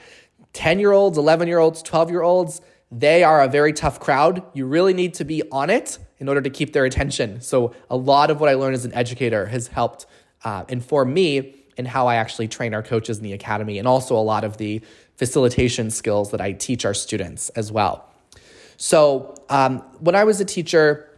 10 0.53 0.79
year 0.79 0.93
olds, 0.93 1.19
11 1.19 1.49
year 1.49 1.59
olds, 1.59 1.83
12 1.83 2.11
year 2.11 2.23
olds, 2.23 2.61
they 2.91 3.25
are 3.25 3.43
a 3.43 3.49
very 3.49 3.73
tough 3.73 3.99
crowd. 3.99 4.43
You 4.53 4.67
really 4.67 4.93
need 4.93 5.15
to 5.15 5.25
be 5.25 5.43
on 5.51 5.71
it 5.71 5.99
in 6.19 6.29
order 6.29 6.43
to 6.43 6.51
keep 6.51 6.75
their 6.75 6.85
attention. 6.85 7.41
So, 7.41 7.75
a 7.89 7.97
lot 7.97 8.31
of 8.31 8.39
what 8.39 8.51
I 8.51 8.55
learned 8.55 8.75
as 8.75 8.85
an 8.85 8.93
educator 8.93 9.47
has 9.47 9.69
helped 9.69 10.07
uh, 10.45 10.65
inform 10.69 11.15
me 11.15 11.57
in 11.79 11.87
how 11.87 12.07
I 12.07 12.17
actually 12.17 12.49
train 12.49 12.75
our 12.75 12.83
coaches 12.83 13.17
in 13.17 13.25
the 13.25 13.33
academy 13.33 13.79
and 13.79 13.89
also 13.89 14.15
a 14.15 14.21
lot 14.21 14.45
of 14.45 14.59
the 14.59 14.83
facilitation 15.17 15.91
skills 15.91 16.31
that 16.33 16.41
I 16.41 16.53
teach 16.53 16.85
our 16.85 16.93
students 16.93 17.49
as 17.51 17.73
well. 17.73 18.09
So, 18.77 19.37
um, 19.49 19.79
when 20.01 20.15
I 20.15 20.25
was 20.25 20.41
a 20.41 20.45
teacher, 20.45 21.09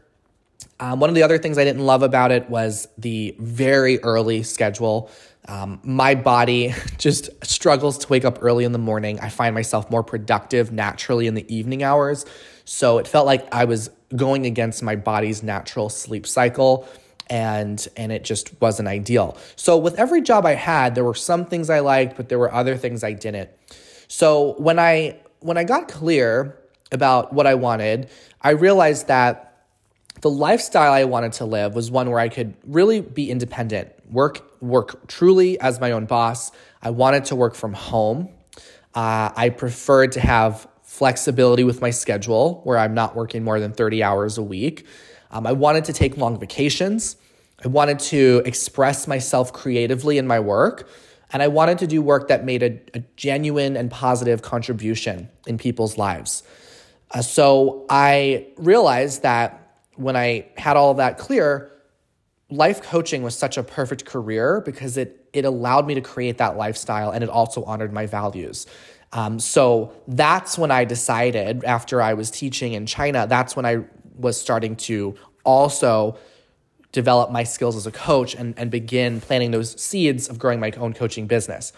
um, 0.80 1.00
one 1.00 1.08
of 1.08 1.14
the 1.14 1.22
other 1.22 1.38
things 1.38 1.58
I 1.58 1.64
didn't 1.64 1.84
love 1.84 2.02
about 2.02 2.32
it 2.32 2.48
was 2.50 2.88
the 2.98 3.34
very 3.38 3.98
early 4.00 4.42
schedule. 4.42 5.10
Um, 5.46 5.80
my 5.82 6.14
body 6.14 6.74
just 6.98 7.30
struggles 7.44 7.98
to 7.98 8.08
wake 8.08 8.24
up 8.24 8.38
early 8.40 8.64
in 8.64 8.72
the 8.72 8.78
morning. 8.78 9.20
I 9.20 9.28
find 9.28 9.54
myself 9.54 9.90
more 9.90 10.02
productive 10.02 10.72
naturally 10.72 11.26
in 11.26 11.34
the 11.34 11.54
evening 11.54 11.82
hours. 11.82 12.24
So 12.64 12.98
it 12.98 13.06
felt 13.06 13.26
like 13.26 13.52
I 13.54 13.66
was 13.66 13.90
going 14.16 14.46
against 14.46 14.82
my 14.82 14.96
body's 14.96 15.42
natural 15.42 15.88
sleep 15.88 16.26
cycle 16.26 16.88
and 17.30 17.86
and 17.96 18.12
it 18.12 18.24
just 18.24 18.60
wasn't 18.60 18.88
ideal. 18.88 19.36
So 19.56 19.78
with 19.78 19.98
every 19.98 20.22
job 20.22 20.44
I 20.44 20.54
had, 20.54 20.94
there 20.94 21.04
were 21.04 21.14
some 21.14 21.46
things 21.46 21.70
I 21.70 21.80
liked, 21.80 22.16
but 22.16 22.28
there 22.28 22.38
were 22.38 22.52
other 22.52 22.76
things 22.76 23.02
I 23.02 23.12
didn't. 23.12 23.50
So 24.08 24.54
when 24.58 24.78
I 24.78 25.20
when 25.40 25.56
I 25.56 25.64
got 25.64 25.88
clear 25.88 26.58
about 26.92 27.32
what 27.32 27.46
I 27.46 27.54
wanted, 27.54 28.08
I 28.42 28.50
realized 28.50 29.08
that 29.08 29.53
the 30.24 30.30
lifestyle 30.30 30.90
I 30.90 31.04
wanted 31.04 31.34
to 31.34 31.44
live 31.44 31.74
was 31.74 31.90
one 31.90 32.08
where 32.08 32.18
I 32.18 32.30
could 32.30 32.54
really 32.66 33.02
be 33.02 33.30
independent, 33.30 33.92
work 34.10 34.40
work 34.62 35.06
truly 35.06 35.60
as 35.60 35.78
my 35.80 35.90
own 35.90 36.06
boss. 36.06 36.50
I 36.80 36.88
wanted 36.88 37.26
to 37.26 37.36
work 37.36 37.54
from 37.54 37.74
home. 37.74 38.30
Uh, 38.94 39.28
I 39.36 39.50
preferred 39.50 40.12
to 40.12 40.20
have 40.20 40.66
flexibility 40.82 41.62
with 41.62 41.82
my 41.82 41.90
schedule 41.90 42.62
where 42.64 42.78
I'm 42.78 42.94
not 42.94 43.14
working 43.14 43.44
more 43.44 43.60
than 43.60 43.72
30 43.72 44.02
hours 44.02 44.38
a 44.38 44.42
week. 44.42 44.86
Um, 45.30 45.46
I 45.46 45.52
wanted 45.52 45.84
to 45.84 45.92
take 45.92 46.16
long 46.16 46.40
vacations. 46.40 47.16
I 47.62 47.68
wanted 47.68 47.98
to 47.98 48.40
express 48.46 49.06
myself 49.06 49.52
creatively 49.52 50.16
in 50.16 50.26
my 50.26 50.40
work. 50.40 50.88
And 51.34 51.42
I 51.42 51.48
wanted 51.48 51.76
to 51.80 51.86
do 51.86 52.00
work 52.00 52.28
that 52.28 52.46
made 52.46 52.62
a, 52.62 52.80
a 52.94 53.02
genuine 53.16 53.76
and 53.76 53.90
positive 53.90 54.40
contribution 54.40 55.28
in 55.46 55.58
people's 55.58 55.98
lives. 55.98 56.44
Uh, 57.10 57.20
so 57.20 57.84
I 57.90 58.46
realized 58.56 59.20
that 59.22 59.60
when 59.96 60.16
I 60.16 60.46
had 60.56 60.76
all 60.76 60.94
that 60.94 61.18
clear, 61.18 61.72
life 62.50 62.82
coaching 62.82 63.22
was 63.22 63.36
such 63.36 63.56
a 63.56 63.62
perfect 63.62 64.04
career 64.04 64.60
because 64.60 64.96
it, 64.96 65.28
it 65.32 65.44
allowed 65.44 65.86
me 65.86 65.94
to 65.94 66.00
create 66.00 66.38
that 66.38 66.56
lifestyle 66.56 67.10
and 67.10 67.24
it 67.24 67.30
also 67.30 67.64
honored 67.64 67.92
my 67.92 68.06
values. 68.06 68.66
Um, 69.12 69.38
so 69.38 69.92
that's 70.08 70.58
when 70.58 70.70
I 70.70 70.84
decided, 70.84 71.64
after 71.64 72.02
I 72.02 72.14
was 72.14 72.30
teaching 72.30 72.72
in 72.72 72.84
China, 72.84 73.26
that's 73.28 73.54
when 73.54 73.64
I 73.64 73.84
was 74.16 74.40
starting 74.40 74.76
to 74.76 75.14
also 75.44 76.18
develop 76.90 77.30
my 77.30 77.44
skills 77.44 77.76
as 77.76 77.86
a 77.86 77.92
coach 77.92 78.34
and, 78.34 78.58
and 78.58 78.70
begin 78.70 79.20
planting 79.20 79.50
those 79.50 79.80
seeds 79.80 80.28
of 80.28 80.38
growing 80.38 80.60
my 80.60 80.72
own 80.76 80.94
coaching 80.94 81.26
business. 81.26 81.72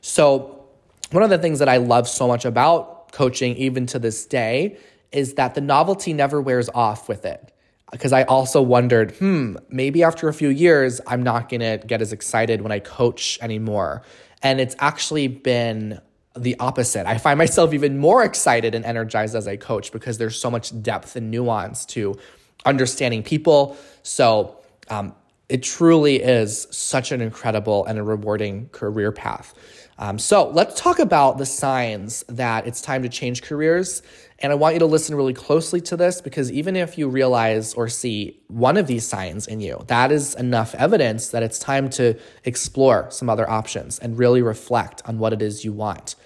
So, 0.00 0.64
one 1.12 1.22
of 1.22 1.30
the 1.30 1.38
things 1.38 1.60
that 1.60 1.68
I 1.68 1.76
love 1.76 2.08
so 2.08 2.26
much 2.26 2.44
about 2.44 3.12
coaching, 3.12 3.56
even 3.56 3.86
to 3.86 3.98
this 4.00 4.26
day, 4.26 4.76
is 5.16 5.34
that 5.34 5.54
the 5.54 5.60
novelty 5.62 6.12
never 6.12 6.42
wears 6.42 6.68
off 6.68 7.08
with 7.08 7.24
it. 7.24 7.50
Because 7.90 8.12
I 8.12 8.24
also 8.24 8.60
wondered, 8.60 9.12
hmm, 9.12 9.56
maybe 9.70 10.02
after 10.02 10.28
a 10.28 10.34
few 10.34 10.50
years, 10.50 11.00
I'm 11.06 11.22
not 11.22 11.48
gonna 11.48 11.78
get 11.78 12.02
as 12.02 12.12
excited 12.12 12.60
when 12.60 12.70
I 12.70 12.80
coach 12.80 13.38
anymore. 13.40 14.02
And 14.42 14.60
it's 14.60 14.76
actually 14.78 15.28
been 15.28 16.00
the 16.36 16.54
opposite. 16.60 17.06
I 17.06 17.16
find 17.16 17.38
myself 17.38 17.72
even 17.72 17.96
more 17.96 18.22
excited 18.24 18.74
and 18.74 18.84
energized 18.84 19.34
as 19.34 19.48
I 19.48 19.56
coach 19.56 19.90
because 19.90 20.18
there's 20.18 20.38
so 20.38 20.50
much 20.50 20.82
depth 20.82 21.16
and 21.16 21.30
nuance 21.30 21.86
to 21.86 22.18
understanding 22.66 23.22
people. 23.22 23.78
So 24.02 24.58
um, 24.90 25.14
it 25.48 25.62
truly 25.62 26.16
is 26.16 26.66
such 26.70 27.10
an 27.10 27.22
incredible 27.22 27.86
and 27.86 27.98
a 27.98 28.02
rewarding 28.02 28.68
career 28.70 29.12
path. 29.12 29.54
Um, 29.98 30.18
so 30.18 30.50
let's 30.50 30.78
talk 30.78 30.98
about 30.98 31.38
the 31.38 31.46
signs 31.46 32.22
that 32.28 32.66
it's 32.66 32.82
time 32.82 33.02
to 33.02 33.08
change 33.08 33.42
careers. 33.42 34.02
And 34.40 34.52
I 34.52 34.54
want 34.54 34.74
you 34.74 34.80
to 34.80 34.86
listen 34.86 35.14
really 35.14 35.32
closely 35.32 35.80
to 35.82 35.96
this 35.96 36.20
because 36.20 36.52
even 36.52 36.76
if 36.76 36.98
you 36.98 37.08
realize 37.08 37.72
or 37.72 37.88
see 37.88 38.38
one 38.48 38.76
of 38.76 38.86
these 38.86 39.06
signs 39.06 39.46
in 39.46 39.60
you, 39.60 39.82
that 39.86 40.12
is 40.12 40.34
enough 40.34 40.74
evidence 40.74 41.28
that 41.28 41.42
it's 41.42 41.58
time 41.58 41.88
to 41.90 42.18
explore 42.44 43.10
some 43.10 43.30
other 43.30 43.48
options 43.48 43.98
and 43.98 44.18
really 44.18 44.42
reflect 44.42 45.00
on 45.06 45.18
what 45.18 45.32
it 45.32 45.40
is 45.40 45.64
you 45.64 45.72
want. 45.72 46.16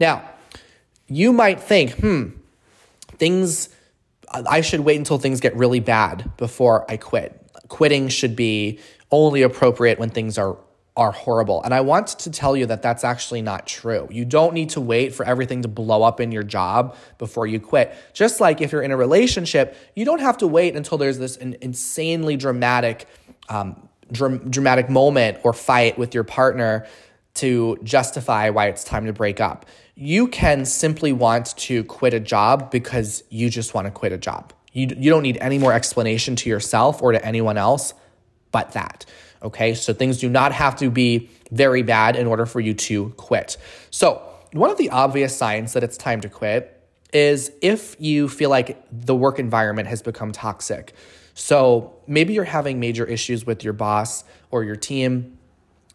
Now, 0.00 0.22
you 1.08 1.32
might 1.32 1.60
think, 1.60 1.92
hmm, 1.98 2.30
things, 3.16 3.68
I 4.30 4.62
should 4.62 4.80
wait 4.80 4.96
until 4.96 5.18
things 5.18 5.40
get 5.40 5.54
really 5.56 5.80
bad 5.80 6.30
before 6.38 6.90
I 6.90 6.96
quit. 6.96 7.34
Quitting 7.68 8.08
should 8.08 8.34
be 8.34 8.78
only 9.10 9.42
appropriate 9.42 9.98
when 9.98 10.10
things 10.10 10.38
are 10.38 10.56
are 10.98 11.12
horrible. 11.12 11.62
And 11.62 11.72
I 11.72 11.80
want 11.80 12.08
to 12.08 12.30
tell 12.30 12.56
you 12.56 12.66
that 12.66 12.82
that's 12.82 13.04
actually 13.04 13.40
not 13.40 13.68
true. 13.68 14.08
You 14.10 14.24
don't 14.24 14.52
need 14.52 14.70
to 14.70 14.80
wait 14.80 15.14
for 15.14 15.24
everything 15.24 15.62
to 15.62 15.68
blow 15.68 16.02
up 16.02 16.20
in 16.20 16.32
your 16.32 16.42
job 16.42 16.96
before 17.18 17.46
you 17.46 17.60
quit. 17.60 17.94
Just 18.12 18.40
like 18.40 18.60
if 18.60 18.72
you're 18.72 18.82
in 18.82 18.90
a 18.90 18.96
relationship, 18.96 19.76
you 19.94 20.04
don't 20.04 20.20
have 20.20 20.38
to 20.38 20.48
wait 20.48 20.74
until 20.74 20.98
there's 20.98 21.18
this 21.18 21.36
insanely 21.36 22.36
dramatic, 22.36 23.06
um, 23.48 23.88
dr- 24.10 24.50
dramatic 24.50 24.90
moment 24.90 25.38
or 25.44 25.52
fight 25.52 25.96
with 25.98 26.14
your 26.14 26.24
partner 26.24 26.84
to 27.34 27.78
justify 27.84 28.50
why 28.50 28.66
it's 28.66 28.82
time 28.82 29.06
to 29.06 29.12
break 29.12 29.40
up. 29.40 29.66
You 29.94 30.26
can 30.26 30.64
simply 30.64 31.12
want 31.12 31.56
to 31.58 31.84
quit 31.84 32.12
a 32.12 32.20
job 32.20 32.72
because 32.72 33.22
you 33.30 33.50
just 33.50 33.72
want 33.72 33.86
to 33.86 33.92
quit 33.92 34.10
a 34.10 34.18
job. 34.18 34.52
You, 34.72 34.88
you 34.98 35.10
don't 35.10 35.22
need 35.22 35.38
any 35.40 35.58
more 35.58 35.72
explanation 35.72 36.34
to 36.36 36.50
yourself 36.50 37.00
or 37.00 37.12
to 37.12 37.24
anyone 37.24 37.56
else 37.56 37.94
but 38.50 38.72
that. 38.72 39.04
Okay, 39.42 39.74
so 39.74 39.92
things 39.92 40.18
do 40.18 40.28
not 40.28 40.52
have 40.52 40.76
to 40.76 40.90
be 40.90 41.30
very 41.50 41.82
bad 41.82 42.16
in 42.16 42.26
order 42.26 42.46
for 42.46 42.60
you 42.60 42.74
to 42.74 43.10
quit. 43.10 43.56
So, 43.90 44.22
one 44.52 44.70
of 44.70 44.78
the 44.78 44.90
obvious 44.90 45.36
signs 45.36 45.74
that 45.74 45.84
it's 45.84 45.96
time 45.96 46.20
to 46.22 46.28
quit 46.28 46.74
is 47.12 47.52
if 47.62 47.96
you 47.98 48.28
feel 48.28 48.50
like 48.50 48.84
the 48.90 49.14
work 49.14 49.38
environment 49.38 49.88
has 49.88 50.02
become 50.02 50.32
toxic. 50.32 50.94
So, 51.34 51.94
maybe 52.06 52.34
you're 52.34 52.44
having 52.44 52.80
major 52.80 53.04
issues 53.04 53.46
with 53.46 53.62
your 53.62 53.72
boss 53.72 54.24
or 54.50 54.64
your 54.64 54.76
team 54.76 55.37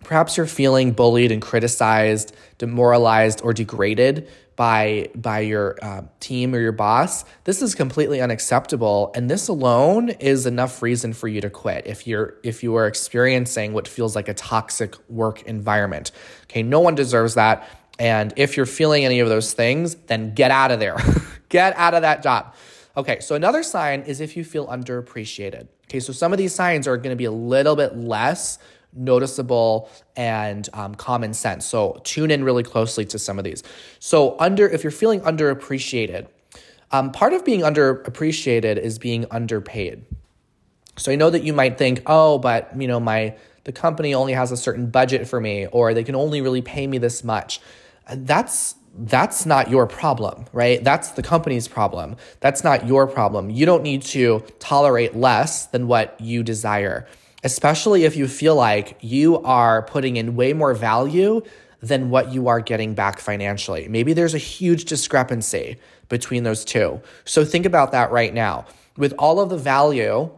Perhaps 0.04 0.38
you're 0.38 0.46
feeling 0.46 0.92
bullied 0.92 1.32
and 1.32 1.42
criticized, 1.42 2.36
demoralized, 2.58 3.42
or 3.44 3.54
degraded 3.54 4.28
by 4.56 5.10
by 5.16 5.40
your 5.40 5.78
uh, 5.82 6.04
team 6.20 6.54
or 6.54 6.60
your 6.60 6.72
boss. 6.72 7.26
This 7.44 7.62
is 7.62 7.76
completely 7.76 8.22
unacceptable, 8.22 9.12
and 9.16 9.30
this 9.30 9.48
alone 9.48 10.10
is 10.10 10.46
enough 10.46 10.82
reason 10.82 11.14
for 11.14 11.28
you 11.28 11.42
to 11.42 11.50
quit. 11.50 11.88
If 11.88 12.06
you're 12.08 12.36
if 12.44 12.64
you 12.64 12.76
are 12.76 12.88
experiencing 12.88 13.74
what 13.74 13.88
feels 13.88 14.16
like 14.16 14.28
a 14.28 14.34
toxic 14.34 14.96
work 15.10 15.42
environment, 15.44 16.12
okay, 16.44 16.64
no 16.64 16.80
one 16.80 16.96
deserves 16.96 17.36
that. 17.36 17.68
And 18.00 18.34
if 18.38 18.58
you're 18.58 18.66
feeling 18.66 19.06
any 19.06 19.20
of 19.20 19.30
those 19.30 19.54
things, 19.54 19.96
then 19.96 20.34
get 20.34 20.52
out 20.52 20.72
of 20.72 20.80
there. 20.80 20.98
get 21.50 21.76
out 21.78 21.94
of 21.94 22.02
that 22.02 22.24
job. 22.24 22.56
Okay, 22.96 23.20
so 23.20 23.36
another 23.36 23.64
sign 23.64 24.02
is 24.02 24.22
if 24.22 24.36
you 24.36 24.44
feel 24.44 24.68
underappreciated. 24.68 25.68
Okay, 25.86 26.00
so 26.00 26.14
some 26.14 26.32
of 26.32 26.38
these 26.38 26.54
signs 26.54 26.88
are 26.88 26.98
going 26.98 27.12
to 27.12 27.16
be 27.16 27.26
a 27.26 27.32
little 27.32 27.76
bit 27.76 27.96
less 27.96 28.60
noticeable 28.96 29.90
and 30.16 30.70
um, 30.74 30.96
common 30.96 31.34
sense. 31.34 31.66
So 31.66 32.00
tune 32.04 32.32
in 32.32 32.44
really 32.44 32.64
closely 32.64 33.06
to 33.06 33.20
some 33.20 33.38
of 33.38 33.44
these. 33.44 33.64
So 34.00 34.36
under, 34.40 34.68
if 34.68 34.84
you're 34.84 34.92
feeling 34.92 35.22
underappreciated, 35.22 36.28
um, 36.92 37.12
part 37.12 37.34
of 37.34 37.44
being 37.44 37.62
underappreciated 37.62 38.78
is 38.78 39.00
being 39.00 39.26
underpaid. 39.32 40.06
So 40.98 41.12
I 41.12 41.16
know 41.16 41.30
that 41.30 41.44
you 41.44 41.54
might 41.54 41.78
think, 41.78 42.04
oh, 42.06 42.38
but 42.38 42.70
you 42.80 42.88
know, 42.88 43.00
my 43.00 43.36
the 43.64 43.72
company 43.72 44.14
only 44.14 44.34
has 44.34 44.52
a 44.52 44.58
certain 44.58 44.90
budget 44.90 45.28
for 45.28 45.40
me, 45.40 45.68
or 45.68 45.94
they 45.94 46.04
can 46.04 46.16
only 46.16 46.42
really 46.42 46.62
pay 46.62 46.86
me 46.86 46.98
this 46.98 47.24
much. 47.24 47.62
That's 48.14 48.76
that's 48.96 49.46
not 49.46 49.72
your 49.72 49.88
problem, 49.88 50.46
right? 50.54 50.84
That's 50.84 51.12
the 51.12 51.24
company's 51.24 51.68
problem. 51.68 52.16
That's 52.42 52.64
not 52.64 52.86
your 52.88 53.08
problem. 53.08 53.50
You 53.50 53.66
don't 53.66 53.82
need 53.82 54.04
to 54.04 54.44
tolerate 54.60 55.16
less 55.16 55.66
than 55.66 55.88
what 55.88 56.20
you 56.22 56.44
desire 56.44 57.08
especially 57.44 58.06
if 58.06 58.16
you 58.16 58.28
feel 58.28 58.56
like 58.56 58.98
you 59.02 59.42
are 59.42 59.84
putting 59.84 60.18
in 60.18 60.36
way 60.36 60.54
more 60.54 60.74
value 60.74 61.42
than 61.82 62.10
what 62.10 62.32
you 62.32 62.48
are 62.48 62.62
getting 62.62 62.94
back 62.94 63.20
financially. 63.20 63.88
Maybe 63.90 64.14
there's 64.14 64.34
a 64.34 64.40
huge 64.40 64.86
discrepancy 64.86 65.78
between 66.08 66.44
those 66.44 66.64
two. 66.64 67.02
So 67.26 67.44
think 67.44 67.66
about 67.66 67.92
that 67.92 68.12
right 68.12 68.34
now. 68.34 68.66
With 68.96 69.14
all 69.20 69.42
of 69.42 69.50
the 69.50 69.58
value 69.58 70.32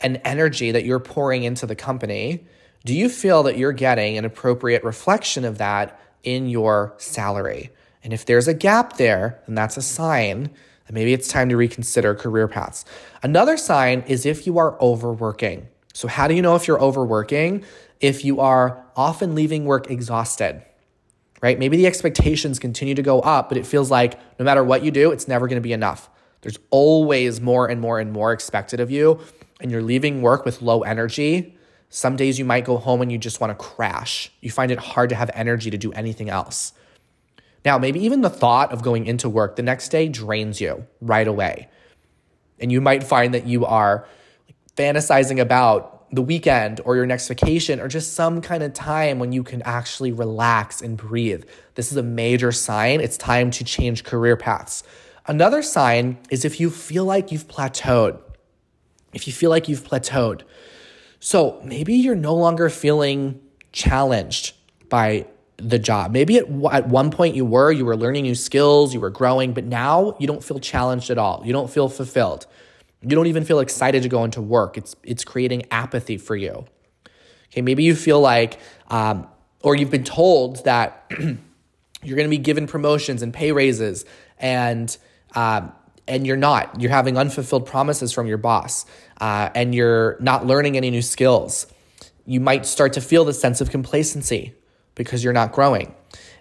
and 0.00 0.20
energy 0.24 0.70
that 0.70 0.84
you're 0.84 1.00
pouring 1.00 1.42
into 1.42 1.66
the 1.66 1.74
company, 1.74 2.46
do 2.84 2.94
you 2.94 3.08
feel 3.08 3.42
that 3.44 3.58
you're 3.58 3.72
getting 3.72 4.18
an 4.18 4.24
appropriate 4.24 4.84
reflection 4.84 5.44
of 5.44 5.58
that 5.58 5.98
in 6.22 6.48
your 6.48 6.94
salary? 6.98 7.70
And 8.04 8.12
if 8.12 8.26
there's 8.26 8.46
a 8.46 8.54
gap 8.54 8.96
there, 8.96 9.42
then 9.46 9.54
that's 9.54 9.76
a 9.76 9.82
sign 9.82 10.50
that 10.86 10.92
maybe 10.92 11.12
it's 11.12 11.26
time 11.26 11.48
to 11.48 11.56
reconsider 11.56 12.14
career 12.14 12.46
paths. 12.46 12.84
Another 13.22 13.56
sign 13.56 14.02
is 14.06 14.26
if 14.26 14.46
you 14.46 14.58
are 14.58 14.80
overworking. 14.80 15.66
So, 15.94 16.06
how 16.08 16.28
do 16.28 16.34
you 16.34 16.42
know 16.42 16.56
if 16.56 16.68
you're 16.68 16.80
overworking? 16.80 17.64
If 18.00 18.24
you 18.24 18.40
are 18.40 18.84
often 18.96 19.34
leaving 19.34 19.64
work 19.64 19.90
exhausted, 19.90 20.62
right? 21.40 21.58
Maybe 21.58 21.78
the 21.78 21.86
expectations 21.86 22.58
continue 22.58 22.94
to 22.96 23.02
go 23.02 23.20
up, 23.20 23.48
but 23.48 23.56
it 23.56 23.64
feels 23.64 23.90
like 23.90 24.18
no 24.38 24.44
matter 24.44 24.62
what 24.62 24.84
you 24.84 24.90
do, 24.90 25.12
it's 25.12 25.26
never 25.26 25.48
going 25.48 25.56
to 25.56 25.62
be 25.62 25.72
enough. 25.72 26.10
There's 26.42 26.58
always 26.70 27.40
more 27.40 27.68
and 27.68 27.80
more 27.80 27.98
and 27.98 28.12
more 28.12 28.32
expected 28.32 28.80
of 28.80 28.90
you, 28.90 29.20
and 29.60 29.70
you're 29.70 29.82
leaving 29.82 30.20
work 30.20 30.44
with 30.44 30.60
low 30.60 30.82
energy 30.82 31.56
Some 31.94 32.16
days 32.16 32.40
you 32.40 32.44
might 32.44 32.64
go 32.64 32.76
home 32.76 33.02
and 33.02 33.12
you 33.12 33.18
just 33.18 33.40
want 33.40 33.52
to 33.52 33.64
crash. 33.64 34.32
You 34.40 34.50
find 34.50 34.72
it 34.72 34.78
hard 34.78 35.10
to 35.10 35.14
have 35.14 35.30
energy 35.32 35.70
to 35.70 35.78
do 35.78 35.92
anything 35.92 36.28
else. 36.28 36.72
Now, 37.64 37.78
maybe 37.78 38.00
even 38.00 38.20
the 38.20 38.28
thought 38.28 38.72
of 38.72 38.82
going 38.82 39.06
into 39.06 39.28
work 39.28 39.54
the 39.54 39.62
next 39.62 39.90
day 39.90 40.08
drains 40.08 40.60
you 40.60 40.88
right 41.00 41.28
away. 41.28 41.68
And 42.58 42.72
you 42.72 42.80
might 42.80 43.04
find 43.04 43.32
that 43.32 43.46
you 43.46 43.64
are 43.64 44.08
fantasizing 44.76 45.40
about 45.40 45.94
the 46.14 46.22
weekend 46.22 46.80
or 46.84 46.96
your 46.96 47.06
next 47.06 47.26
vacation 47.28 47.80
or 47.80 47.88
just 47.88 48.12
some 48.12 48.40
kind 48.40 48.62
of 48.62 48.72
time 48.72 49.18
when 49.18 49.32
you 49.32 49.42
can 49.42 49.62
actually 49.62 50.12
relax 50.12 50.80
and 50.80 50.96
breathe. 50.96 51.44
This 51.74 51.90
is 51.90 51.96
a 51.96 52.02
major 52.02 52.52
sign. 52.52 53.00
It's 53.00 53.16
time 53.16 53.50
to 53.52 53.64
change 53.64 54.04
career 54.04 54.36
paths. 54.36 54.84
Another 55.26 55.62
sign 55.62 56.18
is 56.30 56.44
if 56.44 56.60
you 56.60 56.70
feel 56.70 57.04
like 57.04 57.32
you've 57.32 57.48
plateaued. 57.48 58.20
If 59.12 59.26
you 59.26 59.32
feel 59.32 59.50
like 59.50 59.68
you've 59.68 59.84
plateaued. 59.84 60.42
So 61.18 61.60
maybe 61.64 61.94
you're 61.94 62.14
no 62.14 62.34
longer 62.34 62.68
feeling 62.68 63.40
challenged 63.72 64.54
by 64.88 65.26
the 65.56 65.78
job. 65.78 66.12
Maybe 66.12 66.36
at, 66.36 66.46
at 66.72 66.88
one 66.88 67.10
point 67.10 67.34
you 67.34 67.44
were, 67.44 67.72
you 67.72 67.84
were 67.84 67.96
learning 67.96 68.24
new 68.24 68.34
skills, 68.34 68.92
you 68.92 69.00
were 69.00 69.10
growing, 69.10 69.52
but 69.52 69.64
now 69.64 70.16
you 70.18 70.26
don't 70.26 70.44
feel 70.44 70.58
challenged 70.58 71.10
at 71.10 71.18
all. 71.18 71.42
You 71.44 71.52
don't 71.52 71.70
feel 71.70 71.88
fulfilled. 71.88 72.46
You 73.04 73.14
don't 73.16 73.26
even 73.26 73.44
feel 73.44 73.60
excited 73.60 74.02
to 74.02 74.08
go 74.08 74.24
into 74.24 74.40
work. 74.40 74.78
It's 74.78 74.96
it's 75.02 75.24
creating 75.24 75.66
apathy 75.70 76.16
for 76.16 76.34
you. 76.34 76.66
Okay, 77.52 77.60
maybe 77.60 77.84
you 77.84 77.94
feel 77.94 78.20
like, 78.20 78.58
um, 78.88 79.28
or 79.62 79.76
you've 79.76 79.90
been 79.90 80.04
told 80.04 80.64
that 80.64 81.10
you're 82.02 82.16
going 82.16 82.28
to 82.28 82.36
be 82.36 82.38
given 82.38 82.66
promotions 82.66 83.22
and 83.22 83.32
pay 83.32 83.52
raises, 83.52 84.04
and 84.38 84.96
um, 85.34 85.72
and 86.08 86.26
you're 86.26 86.36
not. 86.36 86.80
You're 86.80 86.90
having 86.90 87.16
unfulfilled 87.16 87.66
promises 87.66 88.12
from 88.12 88.26
your 88.26 88.38
boss, 88.38 88.86
uh, 89.20 89.50
and 89.54 89.74
you're 89.74 90.16
not 90.20 90.46
learning 90.46 90.76
any 90.76 90.90
new 90.90 91.02
skills. 91.02 91.66
You 92.26 92.40
might 92.40 92.64
start 92.64 92.94
to 92.94 93.00
feel 93.00 93.24
the 93.24 93.34
sense 93.34 93.60
of 93.60 93.70
complacency 93.70 94.54
because 94.94 95.22
you're 95.22 95.32
not 95.34 95.52
growing. 95.52 95.94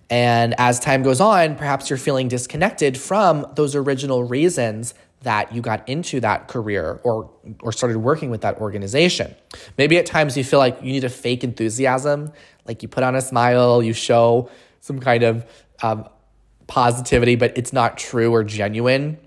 And 0.10 0.54
as 0.58 0.80
time 0.80 1.04
goes 1.04 1.20
on, 1.20 1.56
perhaps 1.56 1.90
you're 1.90 1.98
feeling 1.98 2.28
disconnected 2.28 2.98
from 2.98 3.48
those 3.56 3.76
original 3.76 4.24
reasons 4.24 4.94
that 5.24 5.54
you 5.54 5.62
got 5.62 5.88
into 5.90 6.20
that 6.20 6.48
career 6.48 7.00
or 7.04 7.32
or 7.62 7.72
started 7.72 7.98
working 7.98 8.30
with 8.30 8.42
that 8.42 8.58
organization. 8.60 9.36
Maybe 9.78 9.98
at 9.98 10.06
times 10.06 10.38
you 10.38 10.44
feel 10.44 10.60
like 10.60 10.78
you 10.82 10.92
need 10.92 11.04
a 11.04 11.10
fake 11.10 11.44
enthusiasm, 11.44 12.32
like 12.66 12.84
you 12.84 12.88
put 12.90 13.04
on 13.04 13.16
a 13.16 13.22
smile, 13.22 13.82
you 13.82 13.94
show 13.94 14.50
some 14.80 15.00
kind 15.00 15.24
of 15.24 15.46
um, 15.82 16.08
positivity, 16.68 17.36
but 17.36 17.58
it's 17.58 17.74
not 17.74 17.98
true 17.98 18.32
or 18.32 18.44
genuine. 18.44 19.18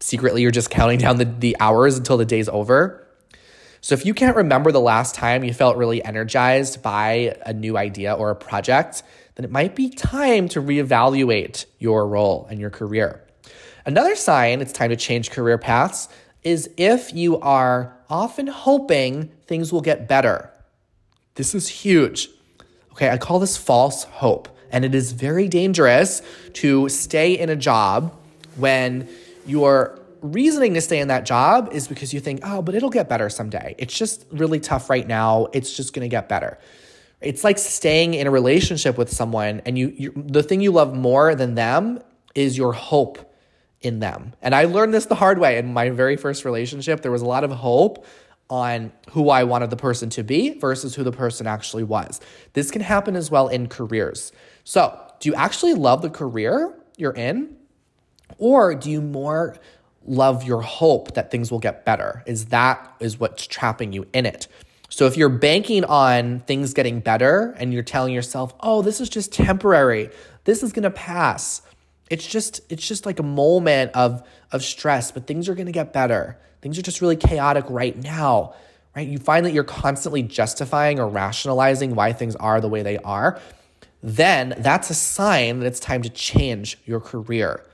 Secretly, 0.00 0.42
you're 0.42 0.50
just 0.50 0.70
counting 0.70 0.98
down 0.98 1.18
the, 1.18 1.24
the 1.24 1.56
hours 1.60 1.96
until 1.96 2.16
the 2.16 2.24
day's 2.24 2.48
over. 2.48 3.06
So 3.80 3.94
if 3.94 4.06
you 4.06 4.14
can't 4.14 4.36
remember 4.36 4.70
the 4.70 4.80
last 4.80 5.14
time 5.14 5.42
you 5.42 5.52
felt 5.52 5.76
really 5.76 6.04
energized 6.04 6.82
by 6.82 7.36
a 7.44 7.52
new 7.52 7.76
idea 7.76 8.12
or 8.12 8.30
a 8.30 8.36
project, 8.36 9.02
then 9.34 9.44
it 9.44 9.50
might 9.50 9.74
be 9.74 9.88
time 9.88 10.48
to 10.50 10.62
reevaluate 10.62 11.66
your 11.78 12.06
role 12.06 12.46
and 12.50 12.60
your 12.60 12.70
career. 12.70 13.24
Another 13.84 14.14
sign 14.14 14.60
it's 14.60 14.72
time 14.72 14.90
to 14.90 14.96
change 14.96 15.30
career 15.30 15.58
paths 15.58 16.08
is 16.42 16.70
if 16.76 17.12
you 17.12 17.38
are 17.40 17.96
often 18.08 18.46
hoping 18.46 19.30
things 19.46 19.72
will 19.72 19.80
get 19.80 20.08
better. 20.08 20.50
This 21.34 21.54
is 21.54 21.68
huge. 21.68 22.28
Okay, 22.92 23.08
I 23.08 23.16
call 23.16 23.38
this 23.38 23.56
false 23.56 24.04
hope. 24.04 24.48
And 24.70 24.84
it 24.84 24.94
is 24.94 25.12
very 25.12 25.48
dangerous 25.48 26.22
to 26.54 26.88
stay 26.88 27.38
in 27.38 27.50
a 27.50 27.56
job 27.56 28.14
when 28.56 29.08
you're 29.46 29.98
reasoning 30.22 30.74
to 30.74 30.80
stay 30.80 31.00
in 31.00 31.08
that 31.08 31.26
job 31.26 31.68
is 31.72 31.88
because 31.88 32.14
you 32.14 32.20
think, 32.20 32.40
oh, 32.44 32.62
but 32.62 32.74
it'll 32.74 32.90
get 32.90 33.08
better 33.08 33.28
someday. 33.28 33.74
It's 33.76 33.96
just 33.96 34.24
really 34.30 34.60
tough 34.60 34.88
right 34.88 35.06
now. 35.06 35.48
It's 35.52 35.76
just 35.76 35.92
to 35.94 36.08
get 36.08 36.28
better. 36.28 36.58
It's 37.20 37.44
like 37.44 37.58
staying 37.58 38.14
in 38.14 38.26
a 38.26 38.30
relationship 38.30 38.98
with 38.98 39.10
someone, 39.10 39.62
and 39.64 39.78
you, 39.78 39.94
you, 39.96 40.12
the 40.16 40.42
thing 40.42 40.60
you 40.60 40.72
love 40.72 40.94
more 40.94 41.34
than 41.34 41.54
them 41.54 42.00
is 42.34 42.58
your 42.58 42.72
hope 42.72 43.31
in 43.82 44.00
them. 44.00 44.34
And 44.42 44.54
I 44.54 44.64
learned 44.64 44.94
this 44.94 45.06
the 45.06 45.14
hard 45.14 45.38
way 45.38 45.58
in 45.58 45.72
my 45.72 45.90
very 45.90 46.16
first 46.16 46.44
relationship. 46.44 47.02
There 47.02 47.12
was 47.12 47.22
a 47.22 47.26
lot 47.26 47.44
of 47.44 47.50
hope 47.50 48.06
on 48.48 48.92
who 49.10 49.30
I 49.30 49.44
wanted 49.44 49.70
the 49.70 49.76
person 49.76 50.10
to 50.10 50.22
be 50.22 50.58
versus 50.58 50.94
who 50.94 51.04
the 51.04 51.12
person 51.12 51.46
actually 51.46 51.84
was. 51.84 52.20
This 52.52 52.70
can 52.70 52.82
happen 52.82 53.16
as 53.16 53.30
well 53.30 53.48
in 53.48 53.68
careers. 53.68 54.32
So, 54.64 54.98
do 55.20 55.28
you 55.28 55.34
actually 55.34 55.74
love 55.74 56.02
the 56.02 56.10
career 56.10 56.74
you're 56.96 57.12
in? 57.12 57.56
Or 58.38 58.74
do 58.74 58.90
you 58.90 59.00
more 59.00 59.56
love 60.04 60.44
your 60.44 60.60
hope 60.60 61.14
that 61.14 61.30
things 61.30 61.50
will 61.50 61.58
get 61.58 61.84
better 61.84 62.22
is 62.26 62.46
that 62.46 62.94
is 63.00 63.18
what's 63.20 63.46
trapping 63.46 63.92
you 63.92 64.06
in 64.12 64.26
it 64.26 64.48
so 64.88 65.06
if 65.06 65.16
you're 65.16 65.28
banking 65.28 65.84
on 65.84 66.40
things 66.40 66.74
getting 66.74 67.00
better 67.00 67.54
and 67.58 67.72
you're 67.72 67.82
telling 67.82 68.12
yourself 68.12 68.52
oh 68.60 68.82
this 68.82 69.00
is 69.00 69.08
just 69.08 69.32
temporary 69.32 70.10
this 70.44 70.62
is 70.62 70.72
going 70.72 70.82
to 70.82 70.90
pass 70.90 71.62
it's 72.12 72.26
just 72.26 72.60
it's 72.68 72.86
just 72.86 73.06
like 73.06 73.18
a 73.18 73.22
moment 73.22 73.90
of 73.94 74.22
of 74.52 74.62
stress 74.62 75.10
but 75.10 75.26
things 75.26 75.48
are 75.48 75.54
going 75.54 75.66
to 75.66 75.72
get 75.72 75.92
better 75.92 76.38
things 76.60 76.78
are 76.78 76.82
just 76.82 77.00
really 77.00 77.16
chaotic 77.16 77.64
right 77.68 77.96
now 77.96 78.54
right 78.94 79.08
you 79.08 79.18
find 79.18 79.46
that 79.46 79.52
you're 79.52 79.64
constantly 79.64 80.22
justifying 80.22 81.00
or 81.00 81.08
rationalizing 81.08 81.94
why 81.94 82.12
things 82.12 82.36
are 82.36 82.60
the 82.60 82.68
way 82.68 82.82
they 82.82 82.98
are 82.98 83.40
then 84.02 84.54
that's 84.58 84.90
a 84.90 84.94
sign 84.94 85.60
that 85.60 85.66
it's 85.66 85.80
time 85.80 86.02
to 86.02 86.10
change 86.10 86.78
your 86.84 87.00
career 87.00 87.64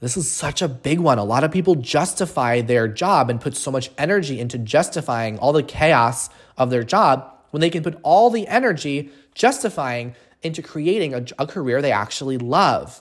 this 0.00 0.16
is 0.16 0.28
such 0.28 0.62
a 0.62 0.66
big 0.66 0.98
one. 0.98 1.18
A 1.18 1.22
lot 1.22 1.44
of 1.44 1.52
people 1.52 1.76
justify 1.76 2.60
their 2.60 2.88
job 2.88 3.30
and 3.30 3.40
put 3.40 3.54
so 3.54 3.70
much 3.70 3.88
energy 3.96 4.40
into 4.40 4.58
justifying 4.58 5.38
all 5.38 5.52
the 5.52 5.62
chaos 5.62 6.28
of 6.58 6.70
their 6.70 6.82
job 6.82 7.32
when 7.52 7.60
they 7.60 7.70
can 7.70 7.84
put 7.84 7.96
all 8.02 8.28
the 8.28 8.48
energy 8.48 9.10
justifying 9.36 10.16
into 10.42 10.60
creating 10.60 11.14
a, 11.14 11.24
a 11.38 11.46
career 11.46 11.80
they 11.80 11.92
actually 11.92 12.36
love. 12.36 13.00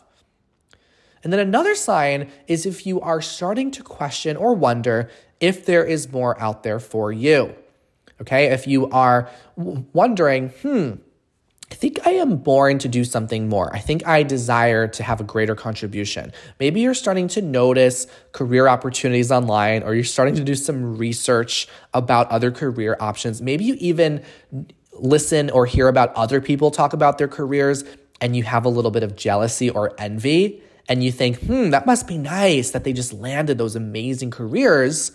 And 1.23 1.31
then 1.31 1.39
another 1.39 1.75
sign 1.75 2.31
is 2.47 2.65
if 2.65 2.85
you 2.85 2.99
are 3.01 3.21
starting 3.21 3.71
to 3.71 3.83
question 3.83 4.37
or 4.37 4.55
wonder 4.55 5.09
if 5.39 5.65
there 5.65 5.83
is 5.83 6.11
more 6.11 6.39
out 6.41 6.63
there 6.63 6.79
for 6.79 7.11
you. 7.11 7.55
Okay, 8.21 8.45
if 8.45 8.67
you 8.67 8.87
are 8.89 9.29
wondering, 9.57 10.49
hmm, 10.49 10.93
I 11.71 11.73
think 11.73 12.05
I 12.05 12.11
am 12.11 12.37
born 12.37 12.77
to 12.79 12.89
do 12.89 13.03
something 13.03 13.47
more. 13.47 13.73
I 13.73 13.79
think 13.79 14.05
I 14.05 14.23
desire 14.23 14.87
to 14.89 15.03
have 15.03 15.21
a 15.21 15.23
greater 15.23 15.55
contribution. 15.55 16.33
Maybe 16.59 16.81
you're 16.81 16.93
starting 16.93 17.29
to 17.29 17.41
notice 17.41 18.07
career 18.33 18.67
opportunities 18.67 19.31
online 19.31 19.81
or 19.83 19.95
you're 19.95 20.03
starting 20.03 20.35
to 20.35 20.43
do 20.43 20.53
some 20.53 20.97
research 20.97 21.67
about 21.93 22.29
other 22.29 22.51
career 22.51 22.97
options. 22.99 23.41
Maybe 23.41 23.63
you 23.63 23.75
even 23.79 24.21
listen 24.91 25.49
or 25.49 25.65
hear 25.65 25.87
about 25.87 26.13
other 26.13 26.41
people 26.41 26.69
talk 26.71 26.91
about 26.93 27.17
their 27.17 27.29
careers 27.29 27.85
and 28.19 28.35
you 28.35 28.43
have 28.43 28.65
a 28.65 28.69
little 28.69 28.91
bit 28.91 29.01
of 29.01 29.15
jealousy 29.15 29.69
or 29.69 29.93
envy 29.97 30.61
and 30.89 31.03
you 31.03 31.11
think, 31.11 31.39
hmm, 31.39 31.69
that 31.69 31.85
must 31.85 32.07
be 32.07 32.17
nice 32.17 32.71
that 32.71 32.83
they 32.83 32.93
just 32.93 33.13
landed 33.13 33.57
those 33.57 33.75
amazing 33.75 34.31
careers. 34.31 35.11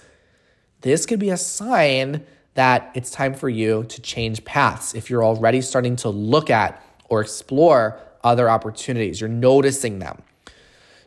This 0.80 1.06
could 1.06 1.18
be 1.18 1.30
a 1.30 1.36
sign 1.36 2.24
that 2.54 2.90
it's 2.94 3.10
time 3.10 3.34
for 3.34 3.48
you 3.48 3.84
to 3.84 4.00
change 4.00 4.44
paths. 4.44 4.94
If 4.94 5.10
you're 5.10 5.24
already 5.24 5.60
starting 5.60 5.96
to 5.96 6.08
look 6.08 6.50
at 6.50 6.82
or 7.08 7.20
explore 7.20 8.00
other 8.24 8.48
opportunities, 8.48 9.20
you're 9.20 9.28
noticing 9.28 9.98
them. 9.98 10.22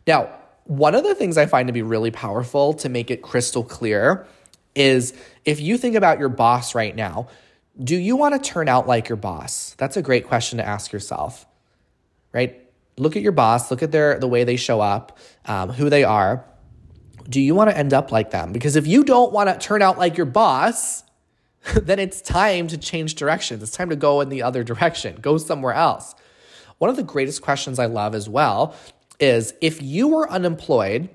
Now, 0.06 0.30
one 0.64 0.94
of 0.94 1.02
the 1.02 1.14
things 1.14 1.36
I 1.36 1.46
find 1.46 1.66
to 1.66 1.72
be 1.72 1.82
really 1.82 2.10
powerful 2.10 2.74
to 2.74 2.88
make 2.88 3.10
it 3.10 3.22
crystal 3.22 3.64
clear 3.64 4.26
is 4.74 5.12
if 5.44 5.60
you 5.60 5.76
think 5.76 5.96
about 5.96 6.20
your 6.20 6.28
boss 6.28 6.74
right 6.74 6.94
now, 6.94 7.28
do 7.82 7.96
you 7.96 8.16
want 8.16 8.40
to 8.40 8.50
turn 8.50 8.68
out 8.68 8.86
like 8.86 9.08
your 9.08 9.16
boss? 9.16 9.74
That's 9.78 9.96
a 9.96 10.02
great 10.02 10.26
question 10.26 10.58
to 10.58 10.66
ask 10.66 10.92
yourself, 10.92 11.46
right? 12.32 12.69
Look 13.00 13.16
at 13.16 13.22
your 13.22 13.32
boss, 13.32 13.70
look 13.70 13.82
at 13.82 13.92
their 13.92 14.18
the 14.18 14.28
way 14.28 14.44
they 14.44 14.56
show 14.56 14.80
up, 14.80 15.18
um, 15.46 15.70
who 15.70 15.88
they 15.88 16.04
are. 16.04 16.44
Do 17.28 17.40
you 17.40 17.54
want 17.54 17.70
to 17.70 17.76
end 17.76 17.94
up 17.94 18.12
like 18.12 18.30
them? 18.30 18.52
Because 18.52 18.76
if 18.76 18.86
you 18.86 19.04
don't 19.04 19.32
want 19.32 19.48
to 19.48 19.58
turn 19.58 19.80
out 19.80 19.98
like 19.98 20.18
your 20.18 20.26
boss, 20.26 21.02
then 21.74 21.98
it's 21.98 22.20
time 22.20 22.68
to 22.68 22.76
change 22.76 23.14
directions. 23.14 23.62
It's 23.62 23.72
time 23.72 23.88
to 23.88 23.96
go 23.96 24.20
in 24.20 24.28
the 24.28 24.42
other 24.42 24.62
direction, 24.62 25.16
go 25.16 25.38
somewhere 25.38 25.72
else. 25.72 26.14
One 26.76 26.90
of 26.90 26.96
the 26.96 27.02
greatest 27.02 27.40
questions 27.40 27.78
I 27.78 27.86
love 27.86 28.14
as 28.14 28.28
well 28.28 28.74
is 29.18 29.54
if 29.60 29.80
you 29.80 30.08
were 30.08 30.30
unemployed 30.30 31.08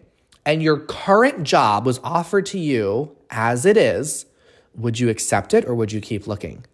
and 0.43 0.63
your 0.63 0.79
current 0.79 1.43
job 1.43 1.85
was 1.85 1.99
offered 2.03 2.47
to 2.47 2.59
you 2.59 3.15
as 3.29 3.65
it 3.65 3.77
is, 3.77 4.25
would 4.73 4.99
you 4.99 5.09
accept 5.09 5.53
it 5.53 5.65
or 5.65 5.75
would 5.75 5.91
you 5.91 6.01
keep 6.01 6.25
looking? 6.25 6.65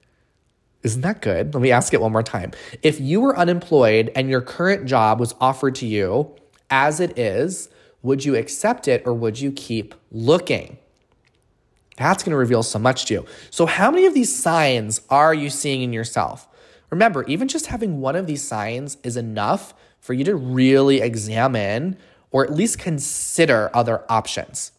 Isn't 0.83 1.01
that 1.01 1.21
good? 1.21 1.53
Let 1.53 1.61
me 1.61 1.71
ask 1.71 1.93
it 1.93 2.01
one 2.01 2.11
more 2.11 2.23
time. 2.23 2.51
If 2.81 2.99
you 2.99 3.21
were 3.21 3.37
unemployed 3.37 4.11
and 4.15 4.29
your 4.29 4.41
current 4.41 4.85
job 4.85 5.19
was 5.19 5.35
offered 5.39 5.75
to 5.75 5.85
you 5.85 6.35
as 6.69 6.99
it 6.99 7.17
is, 7.17 7.69
would 8.01 8.25
you 8.25 8.35
accept 8.35 8.87
it 8.87 9.03
or 9.05 9.13
would 9.13 9.39
you 9.39 9.51
keep 9.51 9.93
looking? 10.11 10.77
That's 11.97 12.23
going 12.23 12.31
to 12.31 12.37
reveal 12.37 12.63
so 12.63 12.79
much 12.79 13.05
to 13.05 13.13
you. 13.13 13.25
So, 13.51 13.67
how 13.67 13.91
many 13.91 14.07
of 14.07 14.15
these 14.15 14.35
signs 14.35 15.01
are 15.09 15.33
you 15.33 15.49
seeing 15.51 15.83
in 15.83 15.93
yourself? 15.93 16.47
Remember, 16.89 17.23
even 17.25 17.47
just 17.47 17.67
having 17.67 18.01
one 18.01 18.15
of 18.15 18.25
these 18.25 18.43
signs 18.43 18.97
is 19.03 19.17
enough 19.17 19.73
for 19.99 20.13
you 20.13 20.23
to 20.25 20.35
really 20.35 20.99
examine 21.01 21.97
or 22.31 22.43
at 22.43 22.51
least 22.51 22.79
consider 22.79 23.69
other 23.73 24.03
options. 24.09 24.71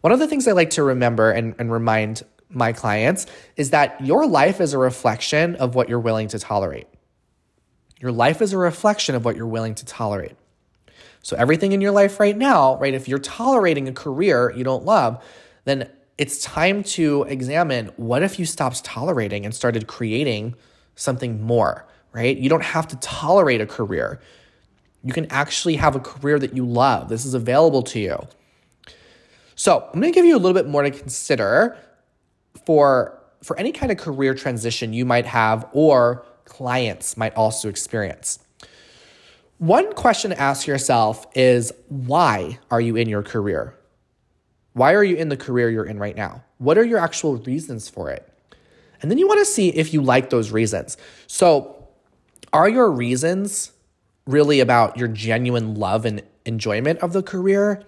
One 0.00 0.12
of 0.12 0.18
the 0.18 0.26
things 0.26 0.48
I 0.48 0.52
like 0.52 0.70
to 0.70 0.82
remember 0.82 1.30
and, 1.30 1.54
and 1.58 1.70
remind 1.70 2.22
my 2.54 2.72
clients 2.72 3.26
is 3.56 3.70
that 3.70 4.00
your 4.04 4.26
life 4.26 4.60
is 4.60 4.72
a 4.72 4.78
reflection 4.78 5.56
of 5.56 5.74
what 5.74 5.88
you're 5.88 6.00
willing 6.00 6.28
to 6.28 6.38
tolerate. 6.38 6.86
Your 8.00 8.12
life 8.12 8.42
is 8.42 8.52
a 8.52 8.58
reflection 8.58 9.14
of 9.14 9.24
what 9.24 9.36
you're 9.36 9.46
willing 9.46 9.74
to 9.76 9.84
tolerate. 9.84 10.36
So, 11.22 11.36
everything 11.38 11.72
in 11.72 11.80
your 11.80 11.90
life 11.90 12.20
right 12.20 12.36
now, 12.36 12.76
right, 12.76 12.92
if 12.92 13.08
you're 13.08 13.18
tolerating 13.18 13.88
a 13.88 13.92
career 13.92 14.52
you 14.54 14.62
don't 14.62 14.84
love, 14.84 15.24
then 15.64 15.90
it's 16.18 16.42
time 16.42 16.82
to 16.82 17.22
examine 17.22 17.86
what 17.96 18.22
if 18.22 18.38
you 18.38 18.44
stopped 18.44 18.84
tolerating 18.84 19.46
and 19.46 19.54
started 19.54 19.86
creating 19.86 20.54
something 20.96 21.42
more, 21.42 21.86
right? 22.12 22.36
You 22.36 22.50
don't 22.50 22.62
have 22.62 22.86
to 22.88 22.96
tolerate 22.96 23.62
a 23.62 23.66
career. 23.66 24.20
You 25.02 25.14
can 25.14 25.24
actually 25.30 25.76
have 25.76 25.96
a 25.96 26.00
career 26.00 26.38
that 26.38 26.54
you 26.54 26.66
love. 26.66 27.08
This 27.08 27.24
is 27.24 27.32
available 27.32 27.82
to 27.84 28.00
you. 28.00 28.18
So, 29.54 29.88
I'm 29.94 30.00
going 30.00 30.12
to 30.12 30.14
give 30.14 30.26
you 30.26 30.36
a 30.36 30.38
little 30.38 30.52
bit 30.52 30.68
more 30.68 30.82
to 30.82 30.90
consider 30.90 31.78
for 32.66 33.20
for 33.42 33.58
any 33.58 33.72
kind 33.72 33.92
of 33.92 33.98
career 33.98 34.34
transition 34.34 34.92
you 34.92 35.04
might 35.04 35.26
have 35.26 35.66
or 35.72 36.24
clients 36.46 37.16
might 37.16 37.34
also 37.34 37.68
experience. 37.68 38.38
One 39.58 39.92
question 39.94 40.30
to 40.30 40.40
ask 40.40 40.66
yourself 40.66 41.26
is 41.34 41.72
why 41.88 42.58
are 42.70 42.80
you 42.80 42.96
in 42.96 43.08
your 43.08 43.22
career? 43.22 43.74
Why 44.72 44.94
are 44.94 45.04
you 45.04 45.16
in 45.16 45.28
the 45.28 45.36
career 45.36 45.70
you're 45.70 45.84
in 45.84 45.98
right 45.98 46.16
now? 46.16 46.42
What 46.58 46.78
are 46.78 46.84
your 46.84 46.98
actual 46.98 47.36
reasons 47.36 47.88
for 47.88 48.10
it? 48.10 48.28
And 49.00 49.10
then 49.10 49.18
you 49.18 49.28
want 49.28 49.40
to 49.40 49.44
see 49.44 49.68
if 49.68 49.92
you 49.92 50.02
like 50.02 50.30
those 50.30 50.50
reasons. 50.50 50.96
So, 51.26 51.88
are 52.52 52.68
your 52.68 52.90
reasons 52.90 53.72
really 54.26 54.60
about 54.60 54.96
your 54.96 55.08
genuine 55.08 55.74
love 55.74 56.04
and 56.04 56.22
enjoyment 56.46 57.00
of 57.00 57.12
the 57.12 57.22
career? 57.22 57.82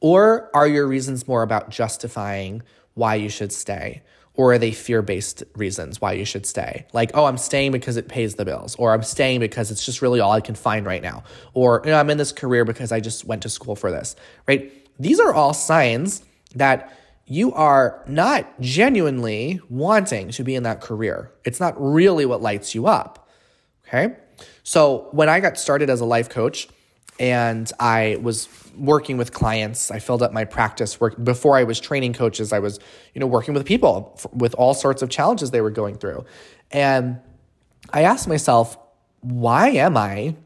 Or 0.00 0.50
are 0.54 0.66
your 0.66 0.86
reasons 0.86 1.28
more 1.28 1.42
about 1.42 1.70
justifying 1.70 2.62
why 2.94 3.16
you 3.16 3.28
should 3.28 3.52
stay? 3.52 4.02
Or 4.34 4.52
are 4.54 4.58
they 4.58 4.72
fear 4.72 5.02
based 5.02 5.44
reasons 5.56 6.00
why 6.00 6.12
you 6.12 6.24
should 6.24 6.46
stay? 6.46 6.86
Like, 6.92 7.10
oh, 7.14 7.26
I'm 7.26 7.36
staying 7.36 7.72
because 7.72 7.98
it 7.98 8.08
pays 8.08 8.36
the 8.36 8.44
bills, 8.46 8.74
or 8.76 8.92
I'm 8.92 9.02
staying 9.02 9.40
because 9.40 9.70
it's 9.70 9.84
just 9.84 10.00
really 10.00 10.20
all 10.20 10.32
I 10.32 10.40
can 10.40 10.54
find 10.54 10.86
right 10.86 11.02
now, 11.02 11.24
or 11.52 11.82
you 11.84 11.90
know, 11.90 11.98
I'm 11.98 12.08
in 12.08 12.18
this 12.18 12.32
career 12.32 12.64
because 12.64 12.92
I 12.92 13.00
just 13.00 13.26
went 13.26 13.42
to 13.42 13.50
school 13.50 13.76
for 13.76 13.90
this, 13.90 14.16
right? 14.48 14.72
These 14.98 15.20
are 15.20 15.34
all 15.34 15.52
signs 15.52 16.22
that 16.54 16.96
you 17.26 17.52
are 17.52 18.02
not 18.06 18.60
genuinely 18.60 19.60
wanting 19.68 20.30
to 20.30 20.44
be 20.44 20.54
in 20.54 20.62
that 20.64 20.80
career. 20.80 21.30
It's 21.44 21.60
not 21.60 21.74
really 21.78 22.26
what 22.26 22.42
lights 22.42 22.74
you 22.74 22.86
up. 22.86 23.28
Okay. 23.86 24.16
So 24.62 25.08
when 25.12 25.28
I 25.28 25.40
got 25.40 25.58
started 25.58 25.90
as 25.90 26.00
a 26.00 26.04
life 26.04 26.28
coach 26.28 26.68
and 27.18 27.70
I 27.78 28.18
was 28.20 28.48
working 28.76 29.16
with 29.16 29.32
clients, 29.32 29.90
I 29.90 29.98
filled 29.98 30.22
up 30.22 30.32
my 30.32 30.44
practice 30.44 31.00
work 31.00 31.22
before 31.22 31.56
I 31.56 31.64
was 31.64 31.78
training 31.78 32.14
coaches. 32.14 32.52
I 32.52 32.58
was, 32.58 32.80
you 33.14 33.20
know, 33.20 33.26
working 33.26 33.54
with 33.54 33.66
people 33.66 34.18
with 34.32 34.54
all 34.54 34.74
sorts 34.74 35.02
of 35.02 35.10
challenges 35.10 35.50
they 35.50 35.60
were 35.60 35.70
going 35.70 35.96
through. 35.96 36.24
And 36.70 37.20
I 37.92 38.02
asked 38.02 38.28
myself, 38.28 38.78
why 39.20 39.68
am 39.68 39.96
I 39.96 40.36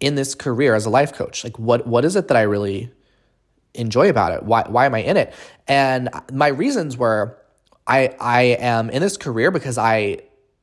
in 0.00 0.14
this 0.14 0.34
career 0.34 0.74
as 0.74 0.86
a 0.86 0.90
life 0.90 1.12
coach? 1.12 1.44
Like 1.44 1.58
what 1.58 1.86
what 1.86 2.04
is 2.04 2.16
it 2.16 2.28
that 2.28 2.36
I 2.36 2.42
really 2.42 2.90
enjoy 3.74 4.08
about 4.08 4.32
it? 4.32 4.42
Why 4.42 4.64
why 4.68 4.86
am 4.86 4.94
I 4.94 5.00
in 5.02 5.16
it? 5.16 5.32
And 5.68 6.10
my 6.32 6.48
reasons 6.48 6.96
were 6.96 7.38
I 7.86 8.14
I 8.20 8.42
am 8.42 8.90
in 8.90 9.02
this 9.02 9.16
career 9.16 9.50
because 9.50 9.78
I 9.78 10.20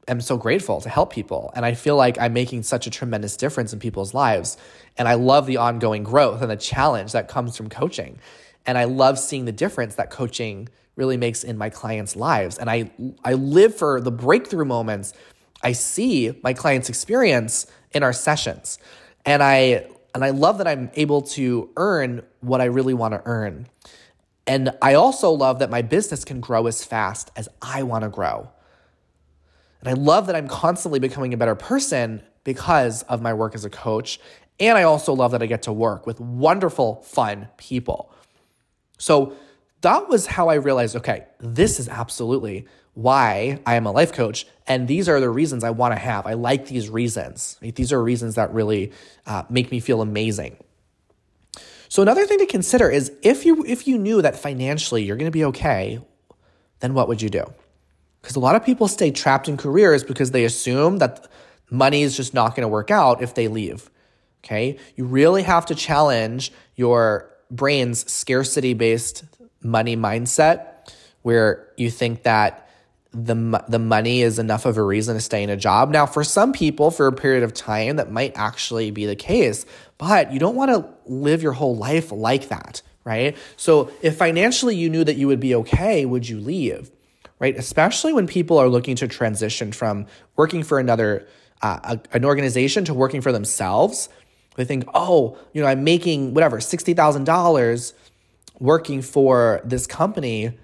am 0.08 0.22
so 0.22 0.38
grateful 0.38 0.82
to 0.82 0.90
help 0.90 1.12
people. 1.12 1.52
And 1.56 1.66
I 1.66 1.74
feel 1.74 1.96
like 1.96 2.20
I'm 2.20 2.34
making 2.34 2.64
such 2.64 2.88
a 2.88 2.90
tremendous 2.90 3.36
difference 3.38 3.74
in 3.74 3.80
people's 3.80 4.14
lives. 4.14 4.58
And 4.98 5.08
I 5.08 5.16
love 5.16 5.46
the 5.46 5.58
ongoing 5.58 6.04
growth 6.04 6.42
and 6.42 6.50
the 6.50 6.56
challenge 6.56 7.12
that 7.12 7.28
comes 7.28 7.58
from 7.58 7.70
coaching. 7.70 8.20
And 8.66 8.78
I 8.78 8.86
love 8.86 9.20
seeing 9.20 9.46
the 9.46 9.52
difference 9.52 9.96
that 9.96 10.10
coaching 10.10 10.70
really 10.96 11.18
makes 11.18 11.44
in 11.44 11.58
my 11.58 11.70
clients' 11.70 12.16
lives. 12.16 12.58
And 12.58 12.70
I, 12.70 12.92
I 13.24 13.34
live 13.34 13.76
for 13.76 14.02
the 14.02 14.12
breakthrough 14.12 14.66
moments 14.66 15.14
I 15.62 15.72
see 15.72 16.40
my 16.44 16.54
clients 16.54 16.90
experience 16.90 17.68
in 17.92 18.04
our 18.04 18.14
sessions. 18.14 18.80
And 19.26 19.42
I 19.42 19.88
and 20.14 20.24
I 20.24 20.32
love 20.32 20.58
that 20.58 20.68
I'm 20.68 20.90
able 20.96 21.22
to 21.22 21.70
earn 21.78 22.24
what 22.40 22.60
I 22.60 22.66
really 22.66 22.94
want 22.94 23.14
to 23.14 23.22
earn. 23.26 23.68
And 24.48 24.72
I 24.82 24.96
also 24.96 25.30
love 25.32 25.60
that 25.60 25.70
my 25.70 25.82
business 25.82 26.24
can 26.24 26.40
grow 26.40 26.66
as 26.68 26.84
fast 26.84 27.32
as 27.36 27.50
I 27.62 27.84
want 27.84 28.04
to 28.04 28.10
grow. 28.10 28.50
And 29.82 29.90
I 29.90 29.94
love 29.94 30.28
that 30.28 30.36
I'm 30.36 30.48
constantly 30.48 31.00
becoming 31.00 31.34
a 31.34 31.38
better 31.38 31.56
person 31.56 32.22
because 32.44 33.04
of 33.04 33.22
my 33.22 33.34
work 33.34 33.56
as 33.56 33.66
a 33.66 33.70
coach. 33.70 34.20
And 34.60 34.78
I 34.78 34.84
also 34.84 35.14
love 35.14 35.32
that 35.32 35.44
I 35.44 35.46
get 35.46 35.64
to 35.64 35.74
work 35.74 36.08
with 36.08 36.20
wonderful, 36.20 37.02
fun 37.04 37.48
people. 37.58 38.12
So 38.98 39.34
that 39.82 40.10
was 40.10 40.26
how 40.26 40.50
I 40.50 40.56
realized 40.56 40.96
okay, 40.96 41.26
this 41.40 41.80
is 41.80 41.88
absolutely 41.88 42.68
why 42.94 43.60
I 43.66 43.76
am 43.76 43.86
a 43.86 43.92
life 43.92 44.12
coach. 44.12 44.48
And 44.66 44.88
these 44.88 45.08
are 45.08 45.20
the 45.20 45.30
reasons 45.30 45.64
I 45.64 45.70
want 45.70 45.94
to 45.94 46.00
have. 46.00 46.26
I 46.26 46.34
like 46.34 46.66
these 46.66 46.90
reasons. 46.90 47.58
These 47.62 47.94
are 47.94 48.02
reasons 48.02 48.36
that 48.36 48.52
really 48.54 48.92
uh, 49.28 49.44
make 49.50 49.70
me 49.70 49.80
feel 49.80 50.02
amazing. 50.02 50.58
So 51.90 52.02
another 52.02 52.26
thing 52.26 52.40
to 52.40 52.48
consider 52.48 52.90
is 52.90 53.12
if 53.22 53.46
you 53.46 53.64
if 53.66 53.88
you 53.88 53.98
knew 53.98 54.22
that 54.22 54.36
financially 54.36 55.04
you're 55.04 55.16
going 55.16 55.32
to 55.32 55.38
be 55.38 55.46
okay, 55.46 56.00
then 56.80 56.94
what 56.94 57.08
would 57.08 57.22
you 57.22 57.30
do? 57.30 57.46
Because 58.22 58.36
a 58.36 58.40
lot 58.40 58.56
of 58.56 58.66
people 58.66 58.88
stay 58.88 59.12
trapped 59.12 59.48
in 59.48 59.58
careers 59.58 60.04
because 60.04 60.32
they 60.32 60.44
assume 60.44 60.98
that 60.98 61.28
money 61.70 62.02
is 62.02 62.16
just 62.16 62.34
not 62.34 62.56
going 62.56 62.64
to 62.64 62.68
work 62.68 62.92
out 62.92 63.22
if 63.22 63.36
they 63.36 63.48
leave. 63.48 63.90
Okay. 64.44 64.78
You 64.96 65.06
really 65.06 65.44
have 65.44 65.66
to 65.68 65.76
challenge 65.76 66.52
your 66.76 67.30
brain's 67.52 68.10
scarcity 68.12 68.74
based 68.74 69.24
money 69.62 69.96
mindset 69.96 70.94
where 71.22 71.68
you 71.78 71.90
think 71.90 72.24
that 72.24 72.70
the, 73.12 73.64
the 73.68 73.80
money 73.80 74.22
is 74.22 74.38
enough 74.38 74.66
of 74.66 74.78
a 74.78 74.84
reason 74.84 75.16
to 75.16 75.22
stay 75.22 75.42
in 75.42 75.50
a 75.50 75.58
job. 75.58 75.92
Now, 75.92 76.06
for 76.06 76.24
some 76.24 76.54
people, 76.54 76.92
for 76.92 77.08
a 77.08 77.14
period 77.14 77.44
of 77.44 77.54
time, 77.54 77.96
that 77.96 78.12
might 78.12 78.38
actually 78.38 78.92
be 78.92 79.06
the 79.06 79.16
case, 79.16 79.66
but 79.98 80.32
you 80.32 80.40
don't 80.40 80.56
want 80.56 80.72
to 80.72 80.88
live 81.12 81.42
your 81.42 81.54
whole 81.54 81.76
life 81.76 82.12
like 82.12 82.50
that, 82.50 82.82
right? 83.04 83.36
So, 83.56 83.92
if 84.02 84.18
financially 84.18 84.76
you 84.76 84.90
knew 84.90 85.04
that 85.04 85.16
you 85.16 85.28
would 85.28 85.40
be 85.40 85.56
okay, 85.56 86.06
would 86.06 86.30
you 86.30 86.40
leave? 86.40 86.92
Right? 87.40 87.56
Especially 87.58 88.14
when 88.14 88.28
people 88.28 88.58
are 88.58 88.70
looking 88.70 88.96
to 88.98 89.08
transition 89.08 89.72
from 89.72 90.06
working 90.36 90.64
for 90.64 90.80
another, 90.80 91.28
uh, 91.62 91.80
a, 91.84 92.16
an 92.16 92.26
organization 92.26 92.86
to 92.86 92.94
working 92.94 93.22
for 93.22 93.32
themselves. 93.32 94.10
They 94.56 94.66
think, 94.66 94.86
oh, 94.94 95.38
you 95.54 95.62
know, 95.62 95.68
I'm 95.68 95.84
making 95.84 96.34
whatever, 96.34 96.58
$60,000 96.58 97.94
working 98.60 99.02
for 99.02 99.62
this 99.64 99.86
company, 99.86 100.58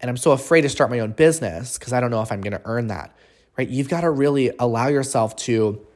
and 0.00 0.10
I'm 0.10 0.16
so 0.16 0.32
afraid 0.32 0.62
to 0.62 0.68
start 0.68 0.90
my 0.90 1.00
own 1.00 1.12
business 1.12 1.78
because 1.78 1.92
I 1.92 2.00
don't 2.00 2.10
know 2.10 2.22
if 2.22 2.32
I'm 2.32 2.40
going 2.40 2.52
to 2.52 2.62
earn 2.64 2.88
that, 2.88 3.14
right? 3.58 3.68
You've 3.68 3.88
got 3.88 4.00
to 4.00 4.10
really 4.10 4.50
allow 4.58 4.88
yourself 4.88 5.36
to 5.36 5.86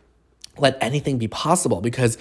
let 0.58 0.76
anything 0.80 1.18
be 1.18 1.28
possible 1.28 1.80
because 1.80 2.18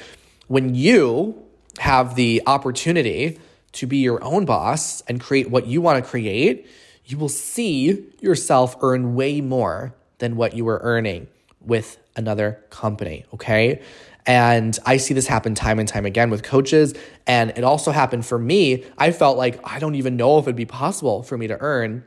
when 0.48 0.76
you 0.76 1.43
have 1.80 2.15
the 2.15 2.41
opportunity 2.46 3.39
to 3.74 3.86
be 3.86 3.98
your 3.98 4.24
own 4.24 4.46
boss 4.46 5.02
and 5.02 5.20
create 5.20 5.50
what 5.50 5.67
you 5.67 5.82
want 5.82 6.04
to 6.04 6.10
create, 6.10 6.67
you 7.08 7.17
will 7.17 7.30
see 7.30 8.06
yourself 8.20 8.76
earn 8.82 9.15
way 9.15 9.41
more 9.41 9.96
than 10.20 10.36
what 10.36 10.54
you 10.54 10.65
were 10.65 10.80
earning 10.84 11.28
with 11.62 11.98
another 12.15 12.63
company. 12.70 13.26
Okay. 13.34 13.82
And 14.26 14.78
I 14.86 14.98
see 14.98 15.13
this 15.13 15.28
happen 15.28 15.56
time 15.56 15.80
and 15.80 15.88
time 15.88 16.06
again 16.06 16.30
with 16.30 16.43
coaches. 16.43 16.93
And 17.26 17.52
it 17.52 17.63
also 17.63 17.91
happened 17.91 18.26
for 18.26 18.38
me. 18.38 18.84
I 18.98 19.12
felt 19.12 19.38
like 19.38 19.60
I 19.63 19.80
don't 19.80 19.96
even 19.96 20.17
know 20.17 20.38
if 20.38 20.43
it'd 20.43 20.56
be 20.58 20.65
possible 20.65 21.24
for 21.24 21.38
me 21.38 21.48
to 21.48 21.58
earn 21.62 22.04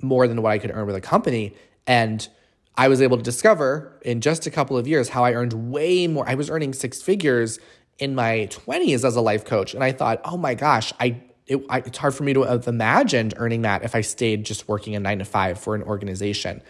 more 0.00 0.26
than 0.26 0.40
what 0.40 0.50
I 0.50 0.58
could 0.58 0.70
earn 0.70 0.86
with 0.86 0.96
a 0.96 1.00
company. 1.00 1.54
And 1.86 2.26
I 2.74 2.88
was 2.88 3.02
able 3.02 3.18
to 3.18 3.22
discover 3.22 4.00
in 4.02 4.22
just 4.22 4.46
a 4.46 4.50
couple 4.50 4.78
of 4.78 4.88
years 4.88 5.10
how 5.10 5.24
I 5.24 5.34
earned 5.34 5.52
way 5.52 6.06
more. 6.06 6.26
I 6.26 6.36
was 6.36 6.48
earning 6.48 6.72
six 6.72 7.02
figures 7.02 7.58
in 7.98 8.14
my 8.14 8.48
20s 8.50 9.04
as 9.04 9.14
a 9.14 9.20
life 9.20 9.44
coach. 9.44 9.74
And 9.74 9.84
I 9.84 9.92
thought, 9.92 10.22
oh 10.24 10.38
my 10.38 10.54
gosh, 10.54 10.94
I 10.98 11.20
it, 11.52 11.64
I, 11.68 11.78
it's 11.78 11.98
hard 11.98 12.14
for 12.14 12.22
me 12.24 12.32
to 12.34 12.42
have 12.42 12.66
imagined 12.66 13.34
earning 13.36 13.62
that 13.62 13.84
if 13.84 13.94
I 13.94 14.00
stayed 14.00 14.44
just 14.44 14.68
working 14.68 14.96
a 14.96 15.00
nine 15.00 15.18
to 15.18 15.24
five 15.24 15.58
for 15.58 15.74
an 15.74 15.82
organization. 15.82 16.62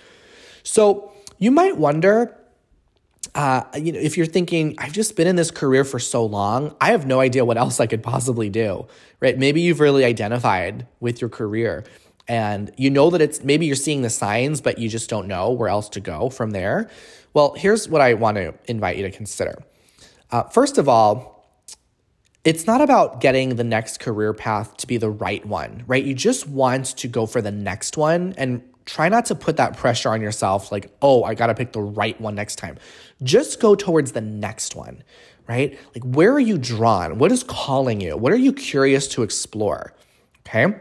So 0.62 1.12
you 1.38 1.50
might 1.50 1.76
wonder, 1.76 2.36
uh, 3.34 3.64
you 3.76 3.92
know, 3.92 3.98
if 3.98 4.16
you're 4.16 4.26
thinking, 4.26 4.74
I've 4.78 4.92
just 4.92 5.16
been 5.16 5.26
in 5.26 5.36
this 5.36 5.50
career 5.50 5.84
for 5.84 5.98
so 5.98 6.24
long, 6.24 6.74
I 6.80 6.90
have 6.90 7.06
no 7.06 7.20
idea 7.20 7.44
what 7.44 7.56
else 7.56 7.80
I 7.80 7.86
could 7.86 8.02
possibly 8.02 8.48
do, 8.48 8.86
right? 9.20 9.38
Maybe 9.38 9.60
you've 9.60 9.80
really 9.80 10.04
identified 10.04 10.86
with 11.00 11.20
your 11.20 11.30
career 11.30 11.84
and 12.28 12.72
you 12.76 12.90
know 12.90 13.10
that 13.10 13.20
it's 13.20 13.42
maybe 13.42 13.66
you're 13.66 13.76
seeing 13.76 14.02
the 14.02 14.10
signs, 14.10 14.60
but 14.60 14.78
you 14.78 14.88
just 14.88 15.10
don't 15.10 15.26
know 15.26 15.50
where 15.50 15.68
else 15.68 15.88
to 15.90 16.00
go 16.00 16.30
from 16.30 16.52
there. 16.52 16.88
Well, 17.34 17.54
here's 17.56 17.88
what 17.88 18.00
I 18.00 18.14
want 18.14 18.36
to 18.36 18.54
invite 18.66 18.96
you 18.96 19.02
to 19.04 19.10
consider. 19.10 19.62
Uh, 20.30 20.44
first 20.44 20.78
of 20.78 20.88
all, 20.88 21.31
it's 22.44 22.66
not 22.66 22.80
about 22.80 23.20
getting 23.20 23.56
the 23.56 23.64
next 23.64 24.00
career 24.00 24.32
path 24.32 24.76
to 24.78 24.86
be 24.86 24.96
the 24.96 25.10
right 25.10 25.44
one, 25.46 25.84
right? 25.86 26.04
You 26.04 26.14
just 26.14 26.48
want 26.48 26.86
to 26.96 27.08
go 27.08 27.26
for 27.26 27.40
the 27.40 27.52
next 27.52 27.96
one 27.96 28.34
and 28.36 28.62
try 28.84 29.08
not 29.08 29.26
to 29.26 29.34
put 29.34 29.56
that 29.58 29.76
pressure 29.76 30.08
on 30.08 30.20
yourself 30.20 30.72
like, 30.72 30.92
oh, 31.02 31.22
I 31.22 31.34
got 31.34 31.46
to 31.46 31.54
pick 31.54 31.72
the 31.72 31.80
right 31.80 32.20
one 32.20 32.34
next 32.34 32.56
time. 32.56 32.78
Just 33.22 33.60
go 33.60 33.76
towards 33.76 34.12
the 34.12 34.20
next 34.20 34.74
one, 34.74 35.04
right? 35.46 35.78
Like, 35.94 36.02
where 36.02 36.32
are 36.32 36.40
you 36.40 36.58
drawn? 36.58 37.18
What 37.18 37.30
is 37.30 37.44
calling 37.44 38.00
you? 38.00 38.16
What 38.16 38.32
are 38.32 38.36
you 38.36 38.52
curious 38.52 39.06
to 39.08 39.22
explore? 39.22 39.94
Okay. 40.46 40.74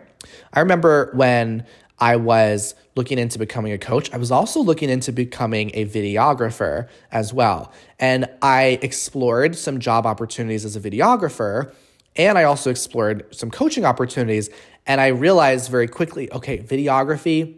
I 0.54 0.60
remember 0.60 1.12
when 1.14 1.66
I 2.00 2.16
was 2.16 2.74
looking 2.96 3.18
into 3.18 3.40
becoming 3.40 3.72
a 3.72 3.78
coach. 3.78 4.12
I 4.12 4.18
was 4.18 4.32
also 4.32 4.60
looking 4.60 4.90
into 4.90 5.12
becoming 5.12 5.72
a 5.74 5.86
videographer 5.86 6.90
as 7.12 7.34
well. 7.34 7.72
And 8.00 8.30
I 8.42 8.80
explored 8.82 9.56
some 9.56 9.80
job 9.80 10.06
opportunities 10.06 10.66
as 10.66 10.76
a 10.76 10.80
videographer. 10.80 11.74
And 12.16 12.38
I 12.38 12.44
also 12.44 12.70
explored 12.70 13.34
some 13.34 13.50
coaching 13.50 13.86
opportunities. 13.86 14.50
And 14.86 15.00
I 15.00 15.08
realized 15.08 15.72
very 15.72 15.88
quickly 15.88 16.32
okay, 16.32 16.58
videography, 16.58 17.58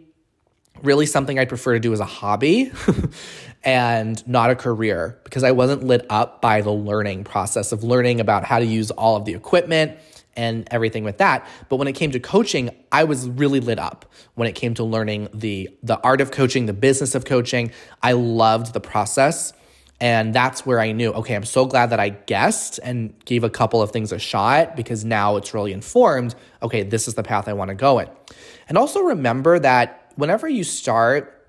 really 0.82 1.06
something 1.06 1.38
I'd 1.38 1.48
prefer 1.48 1.74
to 1.74 1.80
do 1.80 1.92
as 1.92 2.00
a 2.00 2.04
hobby 2.04 2.70
and 3.64 4.26
not 4.28 4.50
a 4.50 4.54
career 4.54 5.18
because 5.24 5.42
I 5.42 5.52
wasn't 5.52 5.84
lit 5.84 6.06
up 6.10 6.40
by 6.40 6.60
the 6.60 6.70
learning 6.70 7.24
process 7.24 7.72
of 7.72 7.82
learning 7.82 8.20
about 8.20 8.44
how 8.44 8.58
to 8.58 8.64
use 8.64 8.90
all 8.92 9.16
of 9.16 9.24
the 9.24 9.34
equipment 9.34 9.98
and 10.36 10.66
everything 10.70 11.04
with 11.04 11.18
that. 11.18 11.46
But 11.68 11.76
when 11.76 11.88
it 11.88 11.92
came 11.92 12.10
to 12.12 12.20
coaching, 12.20 12.70
I 12.92 13.04
was 13.04 13.28
really 13.28 13.60
lit 13.60 13.78
up 13.78 14.06
when 14.34 14.48
it 14.48 14.54
came 14.54 14.74
to 14.74 14.84
learning 14.84 15.28
the 15.32 15.70
the 15.82 16.00
art 16.00 16.20
of 16.20 16.30
coaching, 16.30 16.66
the 16.66 16.72
business 16.72 17.14
of 17.14 17.24
coaching. 17.24 17.70
I 18.02 18.12
loved 18.12 18.72
the 18.72 18.80
process. 18.80 19.52
And 20.00 20.34
that's 20.34 20.66
where 20.66 20.80
I 20.80 20.90
knew, 20.92 21.12
okay, 21.12 21.34
I'm 21.34 21.44
so 21.44 21.66
glad 21.66 21.90
that 21.90 22.00
I 22.00 22.08
guessed 22.08 22.80
and 22.82 23.14
gave 23.24 23.44
a 23.44 23.48
couple 23.48 23.80
of 23.80 23.92
things 23.92 24.10
a 24.10 24.18
shot 24.18 24.74
because 24.74 25.04
now 25.04 25.36
it's 25.36 25.54
really 25.54 25.72
informed, 25.72 26.34
okay, 26.62 26.82
this 26.82 27.06
is 27.06 27.14
the 27.14 27.22
path 27.22 27.48
I 27.48 27.52
want 27.52 27.68
to 27.68 27.76
go 27.76 28.00
in. 28.00 28.08
And 28.68 28.76
also 28.76 29.00
remember 29.00 29.58
that 29.60 30.12
whenever 30.16 30.48
you 30.48 30.64
start 30.64 31.48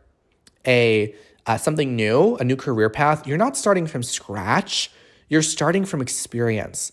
a 0.65 1.15
uh, 1.47 1.57
something 1.57 1.95
new, 1.95 2.35
a 2.37 2.43
new 2.43 2.55
career 2.55 2.89
path, 2.89 3.27
you're 3.27 3.37
not 3.37 3.55
starting 3.55 3.87
from 3.87 4.03
scratch. 4.03 4.91
You're 5.29 5.41
starting 5.41 5.85
from 5.85 6.01
experience. 6.01 6.91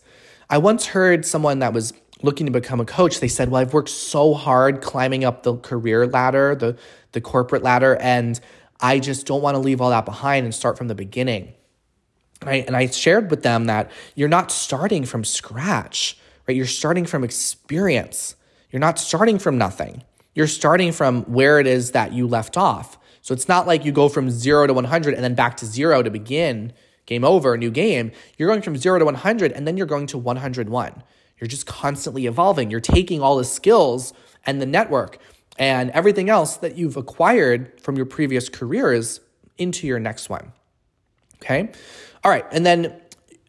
I 0.50 0.58
once 0.58 0.86
heard 0.86 1.24
someone 1.24 1.60
that 1.60 1.72
was 1.72 1.92
looking 2.22 2.46
to 2.46 2.52
become 2.52 2.80
a 2.80 2.84
coach. 2.84 3.20
They 3.20 3.28
said, 3.28 3.50
"Well, 3.50 3.60
I've 3.60 3.72
worked 3.72 3.88
so 3.88 4.34
hard 4.34 4.80
climbing 4.80 5.24
up 5.24 5.42
the 5.42 5.56
career 5.56 6.06
ladder, 6.06 6.54
the 6.54 6.76
the 7.12 7.20
corporate 7.20 7.62
ladder, 7.62 7.96
and 8.00 8.38
I 8.80 8.98
just 8.98 9.26
don't 9.26 9.42
want 9.42 9.54
to 9.54 9.58
leave 9.58 9.80
all 9.80 9.90
that 9.90 10.04
behind 10.04 10.44
and 10.44 10.54
start 10.54 10.78
from 10.78 10.88
the 10.88 10.94
beginning." 10.94 11.52
Right? 12.44 12.66
And 12.66 12.76
I 12.76 12.86
shared 12.86 13.30
with 13.30 13.42
them 13.42 13.66
that 13.66 13.90
you're 14.16 14.28
not 14.28 14.50
starting 14.50 15.04
from 15.04 15.22
scratch, 15.22 16.18
right? 16.48 16.56
You're 16.56 16.66
starting 16.66 17.04
from 17.06 17.22
experience. 17.22 18.34
You're 18.70 18.80
not 18.80 18.98
starting 18.98 19.38
from 19.38 19.58
nothing. 19.58 20.02
You're 20.34 20.48
starting 20.48 20.92
from 20.92 21.22
where 21.24 21.60
it 21.60 21.66
is 21.66 21.92
that 21.92 22.12
you 22.12 22.26
left 22.26 22.56
off. 22.56 22.98
So 23.20 23.32
it's 23.32 23.48
not 23.48 23.68
like 23.68 23.84
you 23.84 23.92
go 23.92 24.08
from 24.08 24.28
0 24.30 24.66
to 24.66 24.74
100 24.74 25.14
and 25.14 25.22
then 25.22 25.34
back 25.34 25.56
to 25.58 25.66
0 25.66 26.02
to 26.02 26.10
begin 26.10 26.72
game 27.06 27.24
over, 27.24 27.56
new 27.56 27.70
game. 27.70 28.12
You're 28.36 28.48
going 28.48 28.62
from 28.62 28.76
zero 28.76 28.98
to 28.98 29.04
100 29.04 29.52
and 29.52 29.66
then 29.66 29.76
you're 29.76 29.86
going 29.86 30.06
to 30.08 30.18
101. 30.18 31.02
You're 31.38 31.48
just 31.48 31.66
constantly 31.66 32.26
evolving. 32.26 32.70
You're 32.70 32.80
taking 32.80 33.20
all 33.20 33.36
the 33.36 33.44
skills 33.44 34.12
and 34.46 34.60
the 34.60 34.66
network 34.66 35.18
and 35.58 35.90
everything 35.90 36.30
else 36.30 36.56
that 36.58 36.76
you've 36.76 36.96
acquired 36.96 37.80
from 37.80 37.96
your 37.96 38.06
previous 38.06 38.48
careers 38.48 39.20
into 39.58 39.86
your 39.86 39.98
next 39.98 40.30
one. 40.30 40.52
Okay. 41.42 41.70
All 42.24 42.30
right. 42.30 42.44
And 42.52 42.64
then 42.64 43.00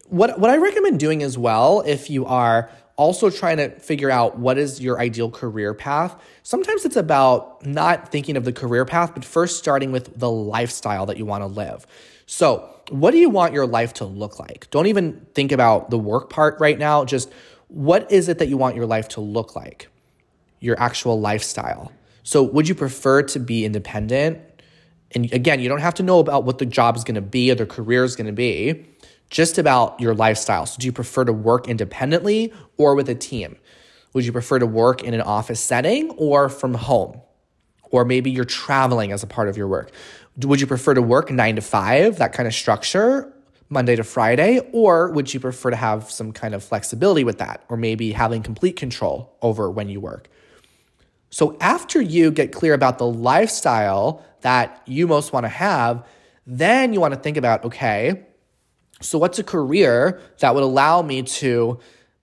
what, 0.08 0.38
what 0.38 0.50
I 0.50 0.56
recommend 0.56 0.98
doing 1.00 1.22
as 1.22 1.38
well, 1.38 1.82
if 1.86 2.10
you 2.10 2.26
are 2.26 2.70
also 2.96 3.30
trying 3.30 3.56
to 3.56 3.70
figure 3.70 4.10
out 4.10 4.38
what 4.38 4.58
is 4.58 4.80
your 4.80 5.00
ideal 5.00 5.30
career 5.30 5.74
path, 5.74 6.14
sometimes 6.42 6.84
it's 6.84 6.96
about 6.96 7.64
not 7.66 8.10
thinking 8.12 8.36
of 8.36 8.44
the 8.44 8.52
career 8.52 8.84
path, 8.84 9.12
but 9.14 9.24
first 9.24 9.58
starting 9.58 9.90
with 9.90 10.18
the 10.18 10.30
lifestyle 10.30 11.06
that 11.06 11.16
you 11.16 11.24
want 11.24 11.42
to 11.42 11.46
live. 11.46 11.86
So, 12.26 12.70
what 12.90 13.12
do 13.12 13.18
you 13.18 13.30
want 13.30 13.54
your 13.54 13.66
life 13.66 13.94
to 13.94 14.04
look 14.04 14.38
like? 14.38 14.68
Don't 14.70 14.86
even 14.86 15.26
think 15.34 15.52
about 15.52 15.90
the 15.90 15.98
work 15.98 16.30
part 16.30 16.56
right 16.60 16.78
now. 16.78 17.04
Just 17.04 17.32
what 17.68 18.10
is 18.12 18.28
it 18.28 18.38
that 18.38 18.48
you 18.48 18.56
want 18.56 18.76
your 18.76 18.86
life 18.86 19.08
to 19.08 19.20
look 19.20 19.56
like? 19.56 19.88
Your 20.60 20.78
actual 20.78 21.20
lifestyle. 21.20 21.92
So, 22.22 22.42
would 22.42 22.68
you 22.68 22.74
prefer 22.74 23.22
to 23.22 23.40
be 23.40 23.64
independent? 23.64 24.38
And 25.12 25.32
again, 25.32 25.60
you 25.60 25.68
don't 25.68 25.80
have 25.80 25.94
to 25.94 26.02
know 26.02 26.18
about 26.18 26.44
what 26.44 26.58
the 26.58 26.66
job 26.66 26.96
is 26.96 27.04
going 27.04 27.14
to 27.14 27.20
be 27.20 27.50
or 27.50 27.54
the 27.54 27.66
career 27.66 28.04
is 28.04 28.16
going 28.16 28.26
to 28.26 28.32
be, 28.32 28.86
just 29.30 29.58
about 29.58 30.00
your 30.00 30.14
lifestyle. 30.14 30.66
So, 30.66 30.78
do 30.78 30.86
you 30.86 30.92
prefer 30.92 31.24
to 31.24 31.32
work 31.32 31.68
independently 31.68 32.52
or 32.76 32.94
with 32.94 33.08
a 33.08 33.14
team? 33.14 33.56
Would 34.12 34.24
you 34.24 34.32
prefer 34.32 34.58
to 34.58 34.66
work 34.66 35.02
in 35.02 35.12
an 35.12 35.20
office 35.20 35.60
setting 35.60 36.10
or 36.12 36.48
from 36.48 36.74
home? 36.74 37.20
Or 37.90 38.04
maybe 38.04 38.30
you're 38.30 38.44
traveling 38.44 39.12
as 39.12 39.22
a 39.22 39.26
part 39.26 39.48
of 39.48 39.56
your 39.56 39.68
work. 39.68 39.90
Would 40.38 40.60
you 40.60 40.66
prefer 40.66 40.94
to 40.94 41.02
work 41.02 41.30
nine 41.30 41.56
to 41.56 41.62
five, 41.62 42.18
that 42.18 42.32
kind 42.32 42.46
of 42.46 42.54
structure, 42.54 43.32
Monday 43.68 43.96
to 43.96 44.04
Friday? 44.04 44.60
Or 44.72 45.10
would 45.10 45.32
you 45.32 45.40
prefer 45.40 45.70
to 45.70 45.76
have 45.76 46.10
some 46.10 46.32
kind 46.32 46.54
of 46.54 46.62
flexibility 46.62 47.24
with 47.24 47.38
that, 47.38 47.64
or 47.68 47.76
maybe 47.76 48.12
having 48.12 48.42
complete 48.42 48.76
control 48.76 49.36
over 49.42 49.70
when 49.70 49.88
you 49.88 50.00
work? 50.00 50.28
So, 51.30 51.56
after 51.60 52.00
you 52.00 52.30
get 52.30 52.52
clear 52.52 52.74
about 52.74 52.98
the 52.98 53.08
lifestyle 53.08 54.24
that 54.42 54.80
you 54.86 55.08
most 55.08 55.32
want 55.32 55.44
to 55.44 55.48
have, 55.48 56.06
then 56.46 56.92
you 56.92 57.00
want 57.00 57.14
to 57.14 57.18
think 57.18 57.36
about 57.36 57.64
okay, 57.64 58.24
so 59.04 59.18
what's 59.18 59.38
a 59.38 59.44
career 59.44 60.20
that 60.38 60.54
would 60.54 60.64
allow 60.64 61.02
me 61.02 61.22
to 61.22 61.78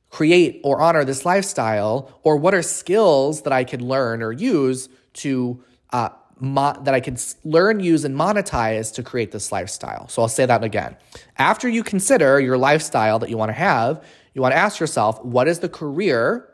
create 0.09 0.61
or 0.63 0.81
honor 0.81 1.05
this 1.05 1.25
lifestyle? 1.25 2.19
Or 2.23 2.37
what 2.37 2.53
are 2.53 2.61
skills 2.61 3.43
that 3.43 3.53
I 3.53 3.63
could 3.63 3.81
learn 3.81 4.21
or 4.23 4.31
use 4.31 4.89
to 5.13 5.63
uh, 5.93 6.09
mo- 6.39 6.79
that 6.81 6.93
I 6.93 6.99
can 6.99 7.17
learn, 7.43 7.79
use, 7.79 8.03
and 8.03 8.15
monetize 8.15 8.93
to 8.95 9.03
create 9.03 9.31
this 9.31 9.51
lifestyle. 9.51 10.07
So 10.07 10.21
I'll 10.21 10.27
say 10.27 10.45
that 10.45 10.63
again. 10.63 10.97
After 11.37 11.69
you 11.69 11.83
consider 11.83 12.39
your 12.39 12.57
lifestyle 12.57 13.19
that 13.19 13.29
you 13.29 13.37
want 13.37 13.49
to 13.49 13.53
have, 13.53 14.03
you 14.33 14.41
want 14.41 14.53
to 14.53 14.57
ask 14.57 14.79
yourself, 14.79 15.23
what 15.23 15.47
is 15.47 15.59
the 15.59 15.69
career 15.69 16.49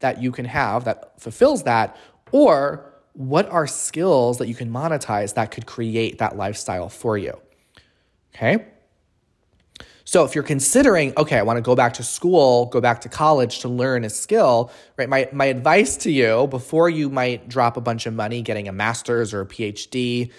that 0.00 0.22
you 0.22 0.32
can 0.32 0.44
have 0.44 0.84
that 0.84 1.20
fulfills 1.20 1.64
that? 1.64 1.96
Or 2.32 2.92
what 3.12 3.48
are 3.50 3.66
skills 3.66 4.38
that 4.38 4.48
you 4.48 4.54
can 4.54 4.70
monetize 4.70 5.34
that 5.34 5.50
could 5.50 5.66
create 5.66 6.18
that 6.18 6.36
lifestyle 6.36 6.88
for 6.88 7.16
you? 7.16 7.38
Okay. 8.34 8.66
So 10.06 10.24
if 10.24 10.36
you're 10.36 10.44
considering, 10.44 11.12
okay, 11.16 11.36
I 11.36 11.42
want 11.42 11.56
to 11.56 11.62
go 11.62 11.74
back 11.74 11.94
to 11.94 12.04
school, 12.04 12.66
go 12.66 12.80
back 12.80 13.00
to 13.00 13.08
college 13.08 13.58
to 13.58 13.68
learn 13.68 14.04
a 14.04 14.08
skill, 14.08 14.70
right? 14.96 15.08
My 15.08 15.28
my 15.32 15.46
advice 15.46 15.96
to 15.98 16.12
you 16.12 16.46
before 16.46 16.88
you 16.88 17.10
might 17.10 17.48
drop 17.48 17.76
a 17.76 17.80
bunch 17.80 18.06
of 18.06 18.14
money 18.14 18.40
getting 18.40 18.68
a 18.68 18.72
master's 18.72 19.34
or 19.34 19.40
a 19.40 19.46
PhD, 19.46 20.30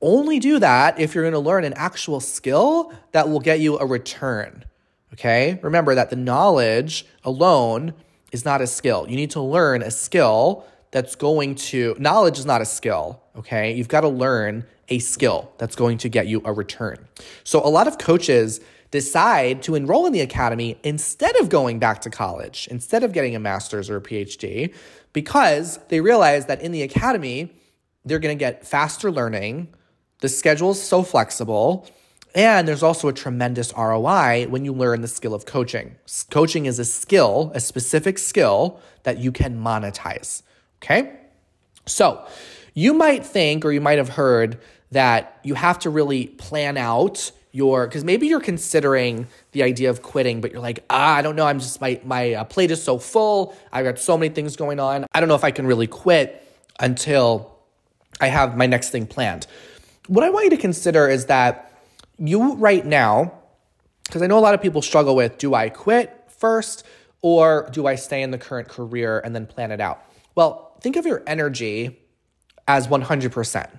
only 0.00 0.40
do 0.40 0.58
that 0.58 0.98
if 0.98 1.14
you're 1.14 1.22
going 1.22 1.32
to 1.34 1.38
learn 1.38 1.62
an 1.62 1.72
actual 1.74 2.18
skill 2.18 2.92
that 3.12 3.28
will 3.28 3.38
get 3.38 3.60
you 3.60 3.78
a 3.78 3.86
return. 3.86 4.64
Okay? 5.12 5.60
Remember 5.62 5.94
that 5.94 6.10
the 6.10 6.16
knowledge 6.16 7.06
alone 7.22 7.94
is 8.32 8.44
not 8.44 8.60
a 8.60 8.66
skill. 8.66 9.06
You 9.08 9.14
need 9.14 9.30
to 9.30 9.40
learn 9.40 9.82
a 9.82 9.92
skill 9.92 10.66
that's 10.90 11.14
going 11.14 11.54
to 11.54 11.94
knowledge 11.96 12.40
is 12.40 12.46
not 12.46 12.60
a 12.60 12.66
skill, 12.66 13.22
okay? 13.36 13.72
You've 13.72 13.88
got 13.88 14.02
to 14.02 14.08
learn 14.08 14.66
a 14.88 14.98
skill 14.98 15.50
that's 15.58 15.76
going 15.76 15.98
to 15.98 16.08
get 16.08 16.26
you 16.26 16.42
a 16.44 16.52
return. 16.52 16.98
So 17.44 17.64
a 17.64 17.70
lot 17.70 17.86
of 17.86 17.98
coaches 17.98 18.60
decide 18.92 19.62
to 19.62 19.74
enroll 19.74 20.06
in 20.06 20.12
the 20.12 20.20
academy 20.20 20.78
instead 20.84 21.34
of 21.36 21.48
going 21.48 21.80
back 21.80 22.02
to 22.02 22.10
college, 22.10 22.68
instead 22.70 23.02
of 23.02 23.12
getting 23.12 23.34
a 23.34 23.40
master's 23.40 23.90
or 23.90 23.96
a 23.96 24.00
PhD, 24.00 24.72
because 25.12 25.78
they 25.88 26.00
realize 26.00 26.46
that 26.46 26.60
in 26.60 26.70
the 26.70 26.82
academy, 26.82 27.52
they're 28.04 28.20
going 28.20 28.36
to 28.36 28.38
get 28.38 28.64
faster 28.64 29.10
learning. 29.10 29.68
The 30.20 30.28
schedule 30.28 30.70
is 30.70 30.82
so 30.82 31.02
flexible. 31.02 31.88
And 32.34 32.68
there's 32.68 32.82
also 32.82 33.08
a 33.08 33.12
tremendous 33.12 33.72
ROI 33.76 34.46
when 34.48 34.64
you 34.64 34.72
learn 34.72 35.00
the 35.00 35.08
skill 35.08 35.34
of 35.34 35.44
coaching. 35.44 35.96
Coaching 36.30 36.66
is 36.66 36.78
a 36.78 36.84
skill, 36.84 37.50
a 37.54 37.60
specific 37.60 38.18
skill 38.18 38.80
that 39.02 39.18
you 39.18 39.32
can 39.32 39.58
monetize. 39.58 40.42
Okay? 40.82 41.14
So 41.86 42.26
you 42.74 42.94
might 42.94 43.24
think, 43.24 43.64
or 43.64 43.72
you 43.72 43.80
might 43.80 43.98
have 43.98 44.10
heard, 44.10 44.60
that 44.90 45.40
you 45.42 45.54
have 45.54 45.78
to 45.80 45.90
really 45.90 46.26
plan 46.26 46.76
out 46.76 47.32
your 47.52 47.86
because 47.86 48.02
maybe 48.02 48.26
you're 48.26 48.40
considering 48.40 49.26
the 49.52 49.62
idea 49.62 49.90
of 49.90 50.02
quitting 50.02 50.40
but 50.40 50.50
you're 50.50 50.60
like 50.60 50.84
ah 50.88 51.16
i 51.16 51.22
don't 51.22 51.36
know. 51.36 51.46
I'm 51.46 51.60
just 51.60 51.80
my 51.80 52.00
my 52.02 52.32
uh, 52.32 52.44
plate 52.44 52.70
is 52.70 52.82
so 52.82 52.98
full. 52.98 53.54
I've 53.70 53.84
got 53.84 53.98
so 53.98 54.16
many 54.18 54.34
things 54.34 54.56
going 54.56 54.80
on. 54.80 55.06
I 55.12 55.20
don't 55.20 55.28
know 55.28 55.34
if 55.34 55.44
i 55.44 55.50
can 55.50 55.66
really 55.66 55.86
quit 55.86 56.46
until 56.80 57.54
i 58.20 58.26
have 58.26 58.56
my 58.56 58.66
next 58.66 58.90
thing 58.90 59.06
planned. 59.06 59.46
What 60.08 60.24
i 60.24 60.30
want 60.30 60.44
you 60.44 60.50
to 60.50 60.56
consider 60.56 61.08
is 61.08 61.26
that 61.26 61.70
you 62.18 62.54
right 62.54 62.84
now 62.84 63.32
because 64.04 64.22
i 64.22 64.26
know 64.26 64.38
a 64.38 64.40
lot 64.40 64.54
of 64.54 64.62
people 64.62 64.80
struggle 64.82 65.14
with 65.14 65.38
do 65.38 65.54
i 65.54 65.68
quit 65.68 66.24
first 66.28 66.84
or 67.20 67.68
do 67.72 67.86
i 67.86 67.94
stay 67.94 68.22
in 68.22 68.30
the 68.30 68.38
current 68.38 68.68
career 68.68 69.20
and 69.20 69.34
then 69.34 69.46
plan 69.46 69.70
it 69.70 69.80
out? 69.80 70.04
Well 70.34 70.74
think 70.80 70.96
of 70.96 71.04
your 71.04 71.22
energy 71.26 71.98
as 72.66 72.88
100% 72.88 73.70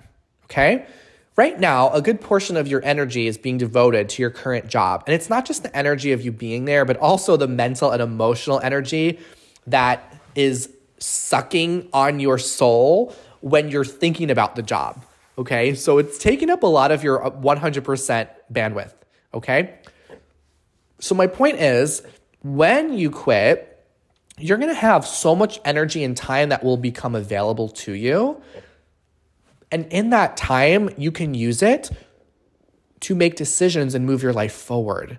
okay 0.44 0.86
Right 1.36 1.58
now, 1.58 1.90
a 1.90 2.00
good 2.00 2.20
portion 2.20 2.56
of 2.56 2.68
your 2.68 2.84
energy 2.84 3.26
is 3.26 3.36
being 3.36 3.58
devoted 3.58 4.08
to 4.10 4.22
your 4.22 4.30
current 4.30 4.68
job. 4.68 5.02
And 5.06 5.14
it's 5.14 5.28
not 5.28 5.44
just 5.44 5.64
the 5.64 5.76
energy 5.76 6.12
of 6.12 6.22
you 6.22 6.30
being 6.30 6.64
there, 6.64 6.84
but 6.84 6.96
also 6.98 7.36
the 7.36 7.48
mental 7.48 7.90
and 7.90 8.00
emotional 8.00 8.60
energy 8.60 9.18
that 9.66 10.14
is 10.36 10.70
sucking 10.98 11.88
on 11.92 12.20
your 12.20 12.38
soul 12.38 13.14
when 13.40 13.68
you're 13.68 13.84
thinking 13.84 14.30
about 14.30 14.54
the 14.54 14.62
job. 14.62 15.04
Okay. 15.36 15.74
So 15.74 15.98
it's 15.98 16.18
taking 16.18 16.50
up 16.50 16.62
a 16.62 16.68
lot 16.68 16.92
of 16.92 17.02
your 17.02 17.24
uh, 17.26 17.30
100% 17.30 18.28
bandwidth. 18.52 18.94
Okay. 19.34 19.74
So 21.00 21.16
my 21.16 21.26
point 21.26 21.58
is 21.58 22.02
when 22.42 22.96
you 22.96 23.10
quit, 23.10 23.70
you're 24.38 24.58
going 24.58 24.70
to 24.70 24.74
have 24.74 25.04
so 25.04 25.34
much 25.34 25.60
energy 25.64 26.04
and 26.04 26.16
time 26.16 26.50
that 26.50 26.62
will 26.62 26.76
become 26.76 27.16
available 27.16 27.68
to 27.68 27.92
you. 27.92 28.40
And 29.74 29.86
in 29.92 30.10
that 30.10 30.36
time, 30.36 30.88
you 30.96 31.10
can 31.10 31.34
use 31.34 31.60
it 31.60 31.90
to 33.00 33.16
make 33.16 33.34
decisions 33.34 33.96
and 33.96 34.06
move 34.06 34.22
your 34.22 34.32
life 34.32 34.52
forward. 34.52 35.18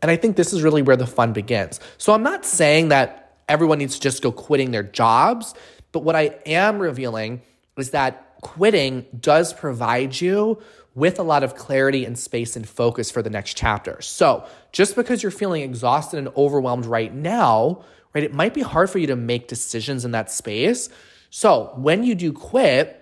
And 0.00 0.12
I 0.12 0.16
think 0.16 0.36
this 0.36 0.52
is 0.52 0.62
really 0.62 0.80
where 0.80 0.96
the 0.96 1.08
fun 1.08 1.32
begins. 1.32 1.80
So 1.98 2.12
I'm 2.12 2.22
not 2.22 2.44
saying 2.44 2.90
that 2.90 3.38
everyone 3.48 3.78
needs 3.78 3.96
to 3.96 4.00
just 4.00 4.22
go 4.22 4.30
quitting 4.30 4.70
their 4.70 4.84
jobs, 4.84 5.54
but 5.90 6.04
what 6.04 6.14
I 6.14 6.36
am 6.46 6.78
revealing 6.78 7.42
is 7.76 7.90
that 7.90 8.36
quitting 8.42 9.06
does 9.18 9.52
provide 9.52 10.20
you 10.20 10.62
with 10.94 11.18
a 11.18 11.24
lot 11.24 11.42
of 11.42 11.56
clarity 11.56 12.04
and 12.04 12.16
space 12.16 12.54
and 12.54 12.68
focus 12.68 13.10
for 13.10 13.22
the 13.22 13.30
next 13.30 13.56
chapter. 13.56 14.00
So, 14.02 14.46
just 14.70 14.94
because 14.94 15.20
you're 15.20 15.32
feeling 15.32 15.62
exhausted 15.62 16.18
and 16.18 16.28
overwhelmed 16.36 16.86
right 16.86 17.12
now, 17.12 17.82
right, 18.14 18.22
it 18.22 18.32
might 18.32 18.54
be 18.54 18.62
hard 18.62 18.88
for 18.88 18.98
you 18.98 19.08
to 19.08 19.16
make 19.16 19.48
decisions 19.48 20.04
in 20.04 20.12
that 20.12 20.30
space. 20.30 20.88
So, 21.30 21.72
when 21.74 22.04
you 22.04 22.14
do 22.14 22.32
quit, 22.32 23.01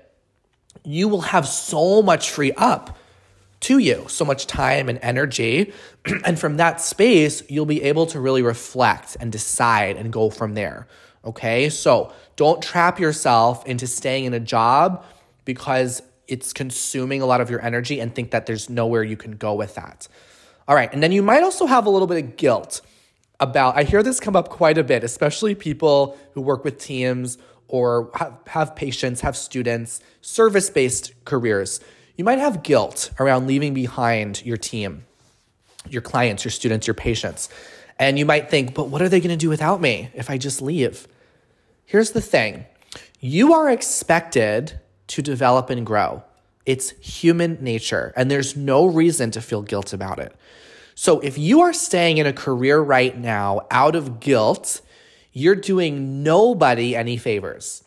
you 0.84 1.08
will 1.08 1.22
have 1.22 1.46
so 1.46 2.02
much 2.02 2.30
free 2.30 2.52
up 2.52 2.98
to 3.60 3.78
you, 3.78 4.06
so 4.08 4.24
much 4.24 4.46
time 4.46 4.88
and 4.88 4.98
energy. 5.02 5.72
and 6.24 6.38
from 6.38 6.56
that 6.56 6.80
space, 6.80 7.42
you'll 7.48 7.66
be 7.66 7.82
able 7.82 8.06
to 8.06 8.20
really 8.20 8.42
reflect 8.42 9.16
and 9.20 9.30
decide 9.30 9.96
and 9.96 10.12
go 10.12 10.30
from 10.30 10.54
there. 10.54 10.86
Okay. 11.24 11.68
So 11.68 12.12
don't 12.36 12.62
trap 12.62 12.98
yourself 12.98 13.66
into 13.66 13.86
staying 13.86 14.24
in 14.24 14.32
a 14.32 14.40
job 14.40 15.04
because 15.44 16.02
it's 16.26 16.52
consuming 16.52 17.20
a 17.20 17.26
lot 17.26 17.40
of 17.40 17.50
your 17.50 17.60
energy 17.60 18.00
and 18.00 18.14
think 18.14 18.30
that 18.30 18.46
there's 18.46 18.70
nowhere 18.70 19.02
you 19.02 19.16
can 19.16 19.32
go 19.32 19.54
with 19.54 19.74
that. 19.74 20.08
All 20.66 20.74
right. 20.74 20.90
And 20.92 21.02
then 21.02 21.12
you 21.12 21.22
might 21.22 21.42
also 21.42 21.66
have 21.66 21.86
a 21.86 21.90
little 21.90 22.06
bit 22.06 22.24
of 22.24 22.36
guilt 22.36 22.80
about, 23.40 23.76
I 23.76 23.82
hear 23.82 24.02
this 24.02 24.20
come 24.20 24.36
up 24.36 24.48
quite 24.48 24.78
a 24.78 24.84
bit, 24.84 25.02
especially 25.02 25.54
people 25.54 26.16
who 26.32 26.40
work 26.40 26.64
with 26.64 26.78
teams 26.78 27.36
or 27.70 28.10
have, 28.16 28.36
have 28.46 28.76
patients, 28.76 29.22
have 29.22 29.36
students, 29.36 30.00
service 30.20 30.68
based 30.68 31.12
careers. 31.24 31.80
You 32.16 32.24
might 32.24 32.38
have 32.38 32.62
guilt 32.62 33.10
around 33.18 33.46
leaving 33.46 33.72
behind 33.72 34.44
your 34.44 34.56
team, 34.56 35.06
your 35.88 36.02
clients, 36.02 36.44
your 36.44 36.52
students, 36.52 36.86
your 36.86 36.94
patients. 36.94 37.48
And 37.98 38.18
you 38.18 38.26
might 38.26 38.50
think, 38.50 38.74
but 38.74 38.88
what 38.88 39.02
are 39.02 39.08
they 39.08 39.20
going 39.20 39.30
to 39.30 39.36
do 39.36 39.48
without 39.48 39.80
me 39.80 40.10
if 40.14 40.30
I 40.30 40.36
just 40.36 40.60
leave? 40.60 41.06
Here's 41.84 42.10
the 42.10 42.20
thing 42.20 42.66
you 43.20 43.52
are 43.52 43.70
expected 43.70 44.80
to 45.08 45.22
develop 45.22 45.70
and 45.70 45.84
grow. 45.84 46.22
It's 46.66 46.90
human 47.00 47.58
nature, 47.62 48.12
and 48.16 48.30
there's 48.30 48.56
no 48.56 48.86
reason 48.86 49.30
to 49.32 49.40
feel 49.40 49.62
guilt 49.62 49.92
about 49.92 50.18
it. 50.18 50.34
So 50.94 51.20
if 51.20 51.38
you 51.38 51.62
are 51.62 51.72
staying 51.72 52.18
in 52.18 52.26
a 52.26 52.32
career 52.32 52.78
right 52.78 53.16
now 53.16 53.66
out 53.70 53.96
of 53.96 54.20
guilt, 54.20 54.82
you're 55.32 55.54
doing 55.54 56.22
nobody 56.22 56.96
any 56.96 57.16
favors. 57.16 57.84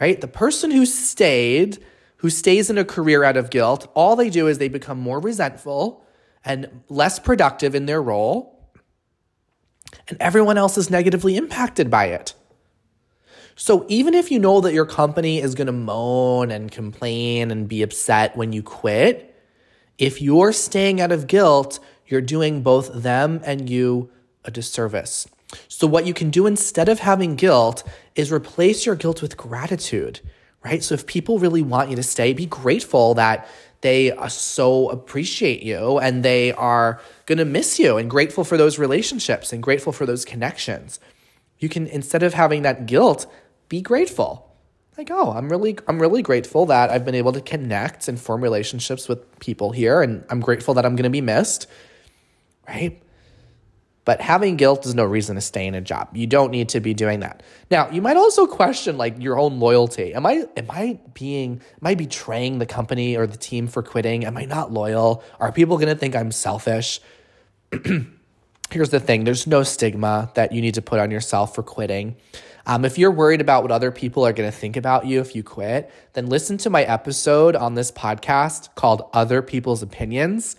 Right? 0.00 0.20
The 0.20 0.28
person 0.28 0.70
who 0.70 0.86
stayed 0.86 1.78
who 2.18 2.30
stays 2.30 2.68
in 2.68 2.78
a 2.78 2.84
career 2.84 3.24
out 3.24 3.36
of 3.36 3.50
guilt, 3.50 3.90
all 3.94 4.16
they 4.16 4.30
do 4.30 4.46
is 4.46 4.58
they 4.58 4.68
become 4.68 4.98
more 4.98 5.20
resentful 5.20 6.04
and 6.44 6.82
less 6.88 7.18
productive 7.18 7.74
in 7.74 7.86
their 7.86 8.02
role, 8.02 8.72
and 10.08 10.16
everyone 10.20 10.58
else 10.58 10.76
is 10.76 10.90
negatively 10.90 11.36
impacted 11.36 11.90
by 11.90 12.06
it. 12.06 12.34
So 13.54 13.84
even 13.88 14.14
if 14.14 14.30
you 14.30 14.38
know 14.38 14.60
that 14.60 14.72
your 14.72 14.86
company 14.86 15.40
is 15.40 15.54
going 15.54 15.66
to 15.66 15.72
moan 15.72 16.50
and 16.50 16.70
complain 16.70 17.50
and 17.50 17.68
be 17.68 17.82
upset 17.82 18.36
when 18.36 18.52
you 18.52 18.62
quit, 18.62 19.34
if 19.96 20.22
you're 20.22 20.52
staying 20.52 21.00
out 21.00 21.12
of 21.12 21.26
guilt, 21.26 21.80
you're 22.06 22.20
doing 22.20 22.62
both 22.62 23.02
them 23.02 23.40
and 23.44 23.68
you 23.68 24.10
a 24.44 24.50
disservice. 24.50 25.26
So, 25.68 25.86
what 25.86 26.06
you 26.06 26.14
can 26.14 26.30
do 26.30 26.46
instead 26.46 26.88
of 26.88 27.00
having 27.00 27.36
guilt 27.36 27.82
is 28.14 28.30
replace 28.30 28.84
your 28.84 28.94
guilt 28.94 29.22
with 29.22 29.36
gratitude 29.36 30.20
right? 30.64 30.82
So 30.82 30.94
if 30.94 31.06
people 31.06 31.38
really 31.38 31.62
want 31.62 31.90
you 31.90 31.96
to 31.96 32.02
stay, 32.02 32.32
be 32.32 32.46
grateful 32.46 33.14
that 33.14 33.48
they 33.80 34.10
uh, 34.10 34.28
so 34.28 34.88
appreciate 34.90 35.62
you 35.62 35.98
and 35.98 36.24
they 36.24 36.52
are 36.52 37.00
going 37.26 37.38
to 37.38 37.44
miss 37.44 37.78
you 37.78 37.96
and 37.96 38.10
grateful 38.10 38.44
for 38.44 38.56
those 38.56 38.78
relationships 38.78 39.52
and 39.52 39.62
grateful 39.62 39.92
for 39.92 40.04
those 40.04 40.24
connections. 40.24 40.98
You 41.58 41.68
can 41.68 41.86
instead 41.86 42.22
of 42.22 42.34
having 42.34 42.62
that 42.62 42.86
guilt, 42.86 43.26
be 43.68 43.80
grateful. 43.80 44.44
Like, 44.96 45.10
oh, 45.12 45.30
I'm 45.30 45.48
really 45.48 45.78
I'm 45.86 46.00
really 46.00 46.22
grateful 46.22 46.66
that 46.66 46.90
I've 46.90 47.04
been 47.04 47.14
able 47.14 47.32
to 47.32 47.40
connect 47.40 48.08
and 48.08 48.20
form 48.20 48.42
relationships 48.42 49.08
with 49.08 49.38
people 49.38 49.70
here 49.70 50.02
and 50.02 50.24
I'm 50.28 50.40
grateful 50.40 50.74
that 50.74 50.84
I'm 50.84 50.96
going 50.96 51.04
to 51.04 51.10
be 51.10 51.20
missed. 51.20 51.68
Right? 52.66 53.00
But 54.08 54.22
having 54.22 54.56
guilt 54.56 54.86
is 54.86 54.94
no 54.94 55.04
reason 55.04 55.34
to 55.34 55.42
stay 55.42 55.66
in 55.66 55.74
a 55.74 55.82
job. 55.82 56.08
You 56.16 56.26
don't 56.26 56.50
need 56.50 56.70
to 56.70 56.80
be 56.80 56.94
doing 56.94 57.20
that. 57.20 57.42
Now, 57.70 57.90
you 57.90 58.00
might 58.00 58.16
also 58.16 58.46
question 58.46 58.96
like 58.96 59.22
your 59.22 59.38
own 59.38 59.60
loyalty. 59.60 60.14
Am 60.14 60.24
I 60.24 60.46
am 60.56 60.66
I 60.70 60.98
being 61.12 61.60
am 61.82 61.86
I 61.86 61.94
betraying 61.94 62.58
the 62.58 62.64
company 62.64 63.18
or 63.18 63.26
the 63.26 63.36
team 63.36 63.66
for 63.66 63.82
quitting? 63.82 64.24
Am 64.24 64.38
I 64.38 64.46
not 64.46 64.72
loyal? 64.72 65.22
Are 65.40 65.52
people 65.52 65.76
going 65.76 65.90
to 65.90 65.94
think 65.94 66.16
I'm 66.16 66.32
selfish? 66.32 67.02
Here's 68.70 68.88
the 68.88 68.98
thing, 68.98 69.24
there's 69.24 69.46
no 69.46 69.62
stigma 69.62 70.32
that 70.36 70.52
you 70.52 70.62
need 70.62 70.76
to 70.76 70.82
put 70.82 71.00
on 71.00 71.10
yourself 71.10 71.54
for 71.54 71.62
quitting. 71.62 72.16
Um, 72.64 72.86
if 72.86 72.96
you're 72.96 73.10
worried 73.10 73.42
about 73.42 73.62
what 73.62 73.72
other 73.72 73.90
people 73.90 74.26
are 74.26 74.32
going 74.32 74.50
to 74.50 74.56
think 74.56 74.78
about 74.78 75.04
you 75.04 75.20
if 75.20 75.36
you 75.36 75.42
quit, 75.42 75.90
then 76.14 76.30
listen 76.30 76.56
to 76.58 76.70
my 76.70 76.82
episode 76.84 77.56
on 77.56 77.74
this 77.74 77.92
podcast 77.92 78.74
called 78.74 79.02
Other 79.12 79.42
People's 79.42 79.82
Opinions 79.82 80.56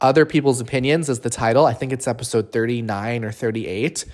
other 0.00 0.26
People's 0.26 0.60
Opinions 0.60 1.08
is 1.08 1.20
the 1.20 1.30
title. 1.30 1.66
I 1.66 1.72
think 1.72 1.92
it's 1.92 2.06
episode 2.06 2.52
39 2.52 3.24
or 3.24 3.32
38. 3.32 4.04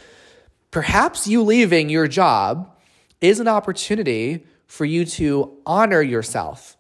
Perhaps 0.71 1.27
you 1.27 1.43
leaving 1.43 1.89
your 1.89 2.09
job 2.09 2.75
is 3.21 3.41
an 3.41 3.49
opportunity 3.49 4.47
for 4.67 4.85
you 4.85 5.05
to 5.05 5.59
honor 5.67 6.01
yourself 6.01 6.77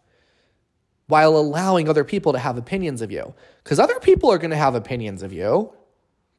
while 1.06 1.36
allowing 1.36 1.88
other 1.88 2.04
people 2.04 2.32
to 2.32 2.38
have 2.38 2.56
opinions 2.56 3.02
of 3.02 3.12
you. 3.12 3.34
Because 3.62 3.78
other 3.78 3.98
people 4.00 4.30
are 4.30 4.38
going 4.38 4.50
to 4.50 4.56
have 4.56 4.74
opinions 4.74 5.22
of 5.22 5.32
you. 5.32 5.72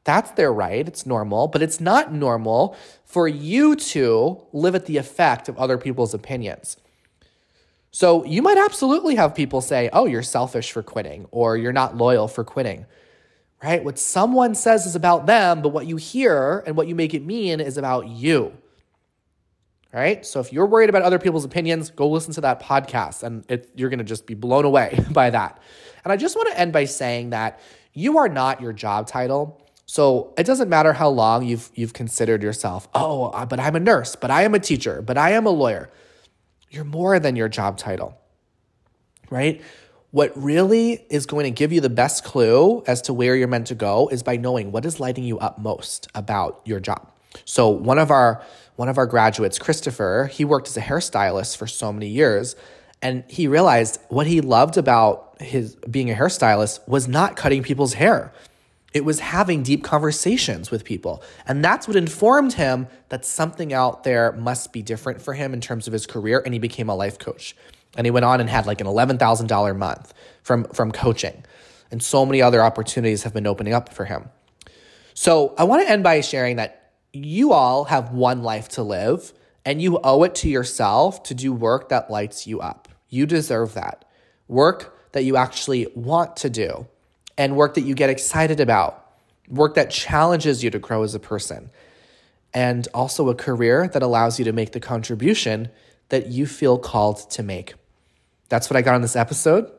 That's 0.02 0.32
their 0.32 0.52
right. 0.52 0.86
It's 0.86 1.06
normal. 1.06 1.48
But 1.48 1.62
it's 1.62 1.80
not 1.80 2.12
normal 2.12 2.76
for 3.04 3.28
you 3.28 3.76
to 3.76 4.42
live 4.52 4.74
at 4.74 4.86
the 4.86 4.96
effect 4.96 5.48
of 5.48 5.56
other 5.58 5.78
people's 5.78 6.12
opinions. 6.12 6.76
So 7.94 8.24
you 8.24 8.42
might 8.42 8.58
absolutely 8.58 9.14
have 9.14 9.36
people 9.36 9.60
say, 9.60 9.88
oh, 9.92 10.06
you're 10.06 10.24
selfish 10.24 10.72
for 10.72 10.82
quitting 10.82 11.28
or 11.30 11.56
you're 11.56 11.72
not 11.72 11.96
loyal 11.96 12.26
for 12.26 12.42
quitting, 12.42 12.86
right? 13.62 13.84
What 13.84 14.00
someone 14.00 14.56
says 14.56 14.84
is 14.84 14.96
about 14.96 15.26
them, 15.26 15.62
but 15.62 15.68
what 15.68 15.86
you 15.86 15.94
hear 15.94 16.64
and 16.66 16.76
what 16.76 16.88
you 16.88 16.96
make 16.96 17.14
it 17.14 17.24
mean 17.24 17.60
is 17.60 17.78
about 17.78 18.08
you. 18.08 18.52
Right? 19.92 20.26
So 20.26 20.40
if 20.40 20.52
you're 20.52 20.66
worried 20.66 20.88
about 20.88 21.02
other 21.02 21.20
people's 21.20 21.44
opinions, 21.44 21.90
go 21.90 22.10
listen 22.10 22.34
to 22.34 22.40
that 22.40 22.60
podcast 22.60 23.22
and 23.22 23.48
it, 23.48 23.70
you're 23.76 23.90
going 23.90 23.98
to 23.98 24.04
just 24.04 24.26
be 24.26 24.34
blown 24.34 24.64
away 24.64 24.98
by 25.12 25.30
that. 25.30 25.62
And 26.02 26.12
I 26.12 26.16
just 26.16 26.34
want 26.34 26.48
to 26.48 26.58
end 26.58 26.72
by 26.72 26.86
saying 26.86 27.30
that 27.30 27.60
you 27.92 28.18
are 28.18 28.28
not 28.28 28.60
your 28.60 28.72
job 28.72 29.06
title. 29.06 29.64
So 29.86 30.34
it 30.36 30.46
doesn't 30.46 30.68
matter 30.68 30.94
how 30.94 31.10
long 31.10 31.44
you've 31.44 31.70
you've 31.76 31.92
considered 31.92 32.42
yourself, 32.42 32.88
oh, 32.92 33.46
but 33.46 33.60
I'm 33.60 33.76
a 33.76 33.80
nurse, 33.80 34.16
but 34.16 34.32
I 34.32 34.42
am 34.42 34.52
a 34.52 34.58
teacher, 34.58 35.00
but 35.00 35.16
I 35.16 35.30
am 35.30 35.46
a 35.46 35.50
lawyer. 35.50 35.90
You're 36.74 36.84
more 36.84 37.20
than 37.20 37.36
your 37.36 37.48
job 37.48 37.78
title, 37.78 38.18
right? 39.30 39.62
What 40.10 40.32
really 40.34 41.04
is 41.08 41.24
going 41.24 41.44
to 41.44 41.52
give 41.52 41.72
you 41.72 41.80
the 41.80 41.88
best 41.88 42.24
clue 42.24 42.82
as 42.88 43.02
to 43.02 43.14
where 43.14 43.36
you're 43.36 43.46
meant 43.46 43.68
to 43.68 43.76
go 43.76 44.08
is 44.08 44.24
by 44.24 44.36
knowing 44.36 44.72
what 44.72 44.84
is 44.84 44.98
lighting 44.98 45.22
you 45.22 45.38
up 45.38 45.56
most 45.56 46.08
about 46.16 46.60
your 46.64 46.80
job. 46.80 47.12
So 47.44 47.68
one 47.68 48.00
of 48.00 48.10
our 48.10 48.42
one 48.74 48.88
of 48.88 48.98
our 48.98 49.06
graduates, 49.06 49.56
Christopher, 49.56 50.28
he 50.32 50.44
worked 50.44 50.66
as 50.66 50.76
a 50.76 50.80
hairstylist 50.80 51.56
for 51.56 51.68
so 51.68 51.92
many 51.92 52.08
years 52.08 52.56
and 53.00 53.22
he 53.28 53.46
realized 53.46 54.00
what 54.08 54.26
he 54.26 54.40
loved 54.40 54.76
about 54.76 55.36
his 55.40 55.76
being 55.88 56.10
a 56.10 56.14
hairstylist 56.14 56.88
was 56.88 57.06
not 57.06 57.36
cutting 57.36 57.62
people's 57.62 57.94
hair. 57.94 58.32
It 58.94 59.04
was 59.04 59.18
having 59.18 59.64
deep 59.64 59.82
conversations 59.82 60.70
with 60.70 60.84
people. 60.84 61.22
And 61.46 61.64
that's 61.64 61.88
what 61.88 61.96
informed 61.96 62.54
him 62.54 62.86
that 63.08 63.24
something 63.24 63.72
out 63.72 64.04
there 64.04 64.32
must 64.32 64.72
be 64.72 64.82
different 64.82 65.20
for 65.20 65.34
him 65.34 65.52
in 65.52 65.60
terms 65.60 65.88
of 65.88 65.92
his 65.92 66.06
career. 66.06 66.40
And 66.44 66.54
he 66.54 66.60
became 66.60 66.88
a 66.88 66.94
life 66.94 67.18
coach. 67.18 67.56
And 67.96 68.06
he 68.06 68.12
went 68.12 68.24
on 68.24 68.40
and 68.40 68.48
had 68.48 68.66
like 68.66 68.80
an 68.80 68.86
$11,000 68.86 69.76
month 69.76 70.14
from, 70.42 70.64
from 70.66 70.92
coaching. 70.92 71.44
And 71.90 72.02
so 72.02 72.24
many 72.24 72.40
other 72.40 72.62
opportunities 72.62 73.24
have 73.24 73.34
been 73.34 73.46
opening 73.46 73.74
up 73.74 73.92
for 73.92 74.04
him. 74.04 74.30
So 75.12 75.54
I 75.58 75.64
want 75.64 75.82
to 75.82 75.90
end 75.90 76.04
by 76.04 76.20
sharing 76.20 76.56
that 76.56 76.92
you 77.12 77.52
all 77.52 77.84
have 77.84 78.12
one 78.12 78.42
life 78.42 78.68
to 78.70 78.82
live 78.82 79.32
and 79.64 79.80
you 79.82 79.98
owe 80.02 80.22
it 80.22 80.34
to 80.36 80.48
yourself 80.48 81.22
to 81.24 81.34
do 81.34 81.52
work 81.52 81.88
that 81.88 82.10
lights 82.10 82.46
you 82.46 82.60
up. 82.60 82.88
You 83.08 83.26
deserve 83.26 83.74
that. 83.74 84.04
Work 84.46 85.12
that 85.12 85.24
you 85.24 85.36
actually 85.36 85.88
want 85.94 86.36
to 86.38 86.50
do 86.50 86.86
and 87.36 87.56
work 87.56 87.74
that 87.74 87.82
you 87.82 87.94
get 87.94 88.10
excited 88.10 88.60
about, 88.60 89.06
work 89.48 89.74
that 89.74 89.90
challenges 89.90 90.62
you 90.62 90.70
to 90.70 90.78
grow 90.78 91.02
as 91.02 91.14
a 91.14 91.20
person, 91.20 91.70
and 92.52 92.86
also 92.94 93.28
a 93.28 93.34
career 93.34 93.88
that 93.88 94.02
allows 94.02 94.38
you 94.38 94.44
to 94.44 94.52
make 94.52 94.72
the 94.72 94.80
contribution 94.80 95.68
that 96.08 96.28
you 96.28 96.46
feel 96.46 96.78
called 96.78 97.30
to 97.30 97.42
make. 97.42 97.74
That's 98.48 98.70
what 98.70 98.76
I 98.76 98.82
got 98.82 98.94
on 98.94 99.02
this 99.02 99.16
episode. 99.16 99.70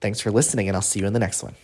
Thanks 0.00 0.20
for 0.20 0.30
listening, 0.30 0.68
and 0.68 0.76
I'll 0.76 0.82
see 0.82 1.00
you 1.00 1.06
in 1.06 1.12
the 1.12 1.18
next 1.18 1.42
one. 1.42 1.54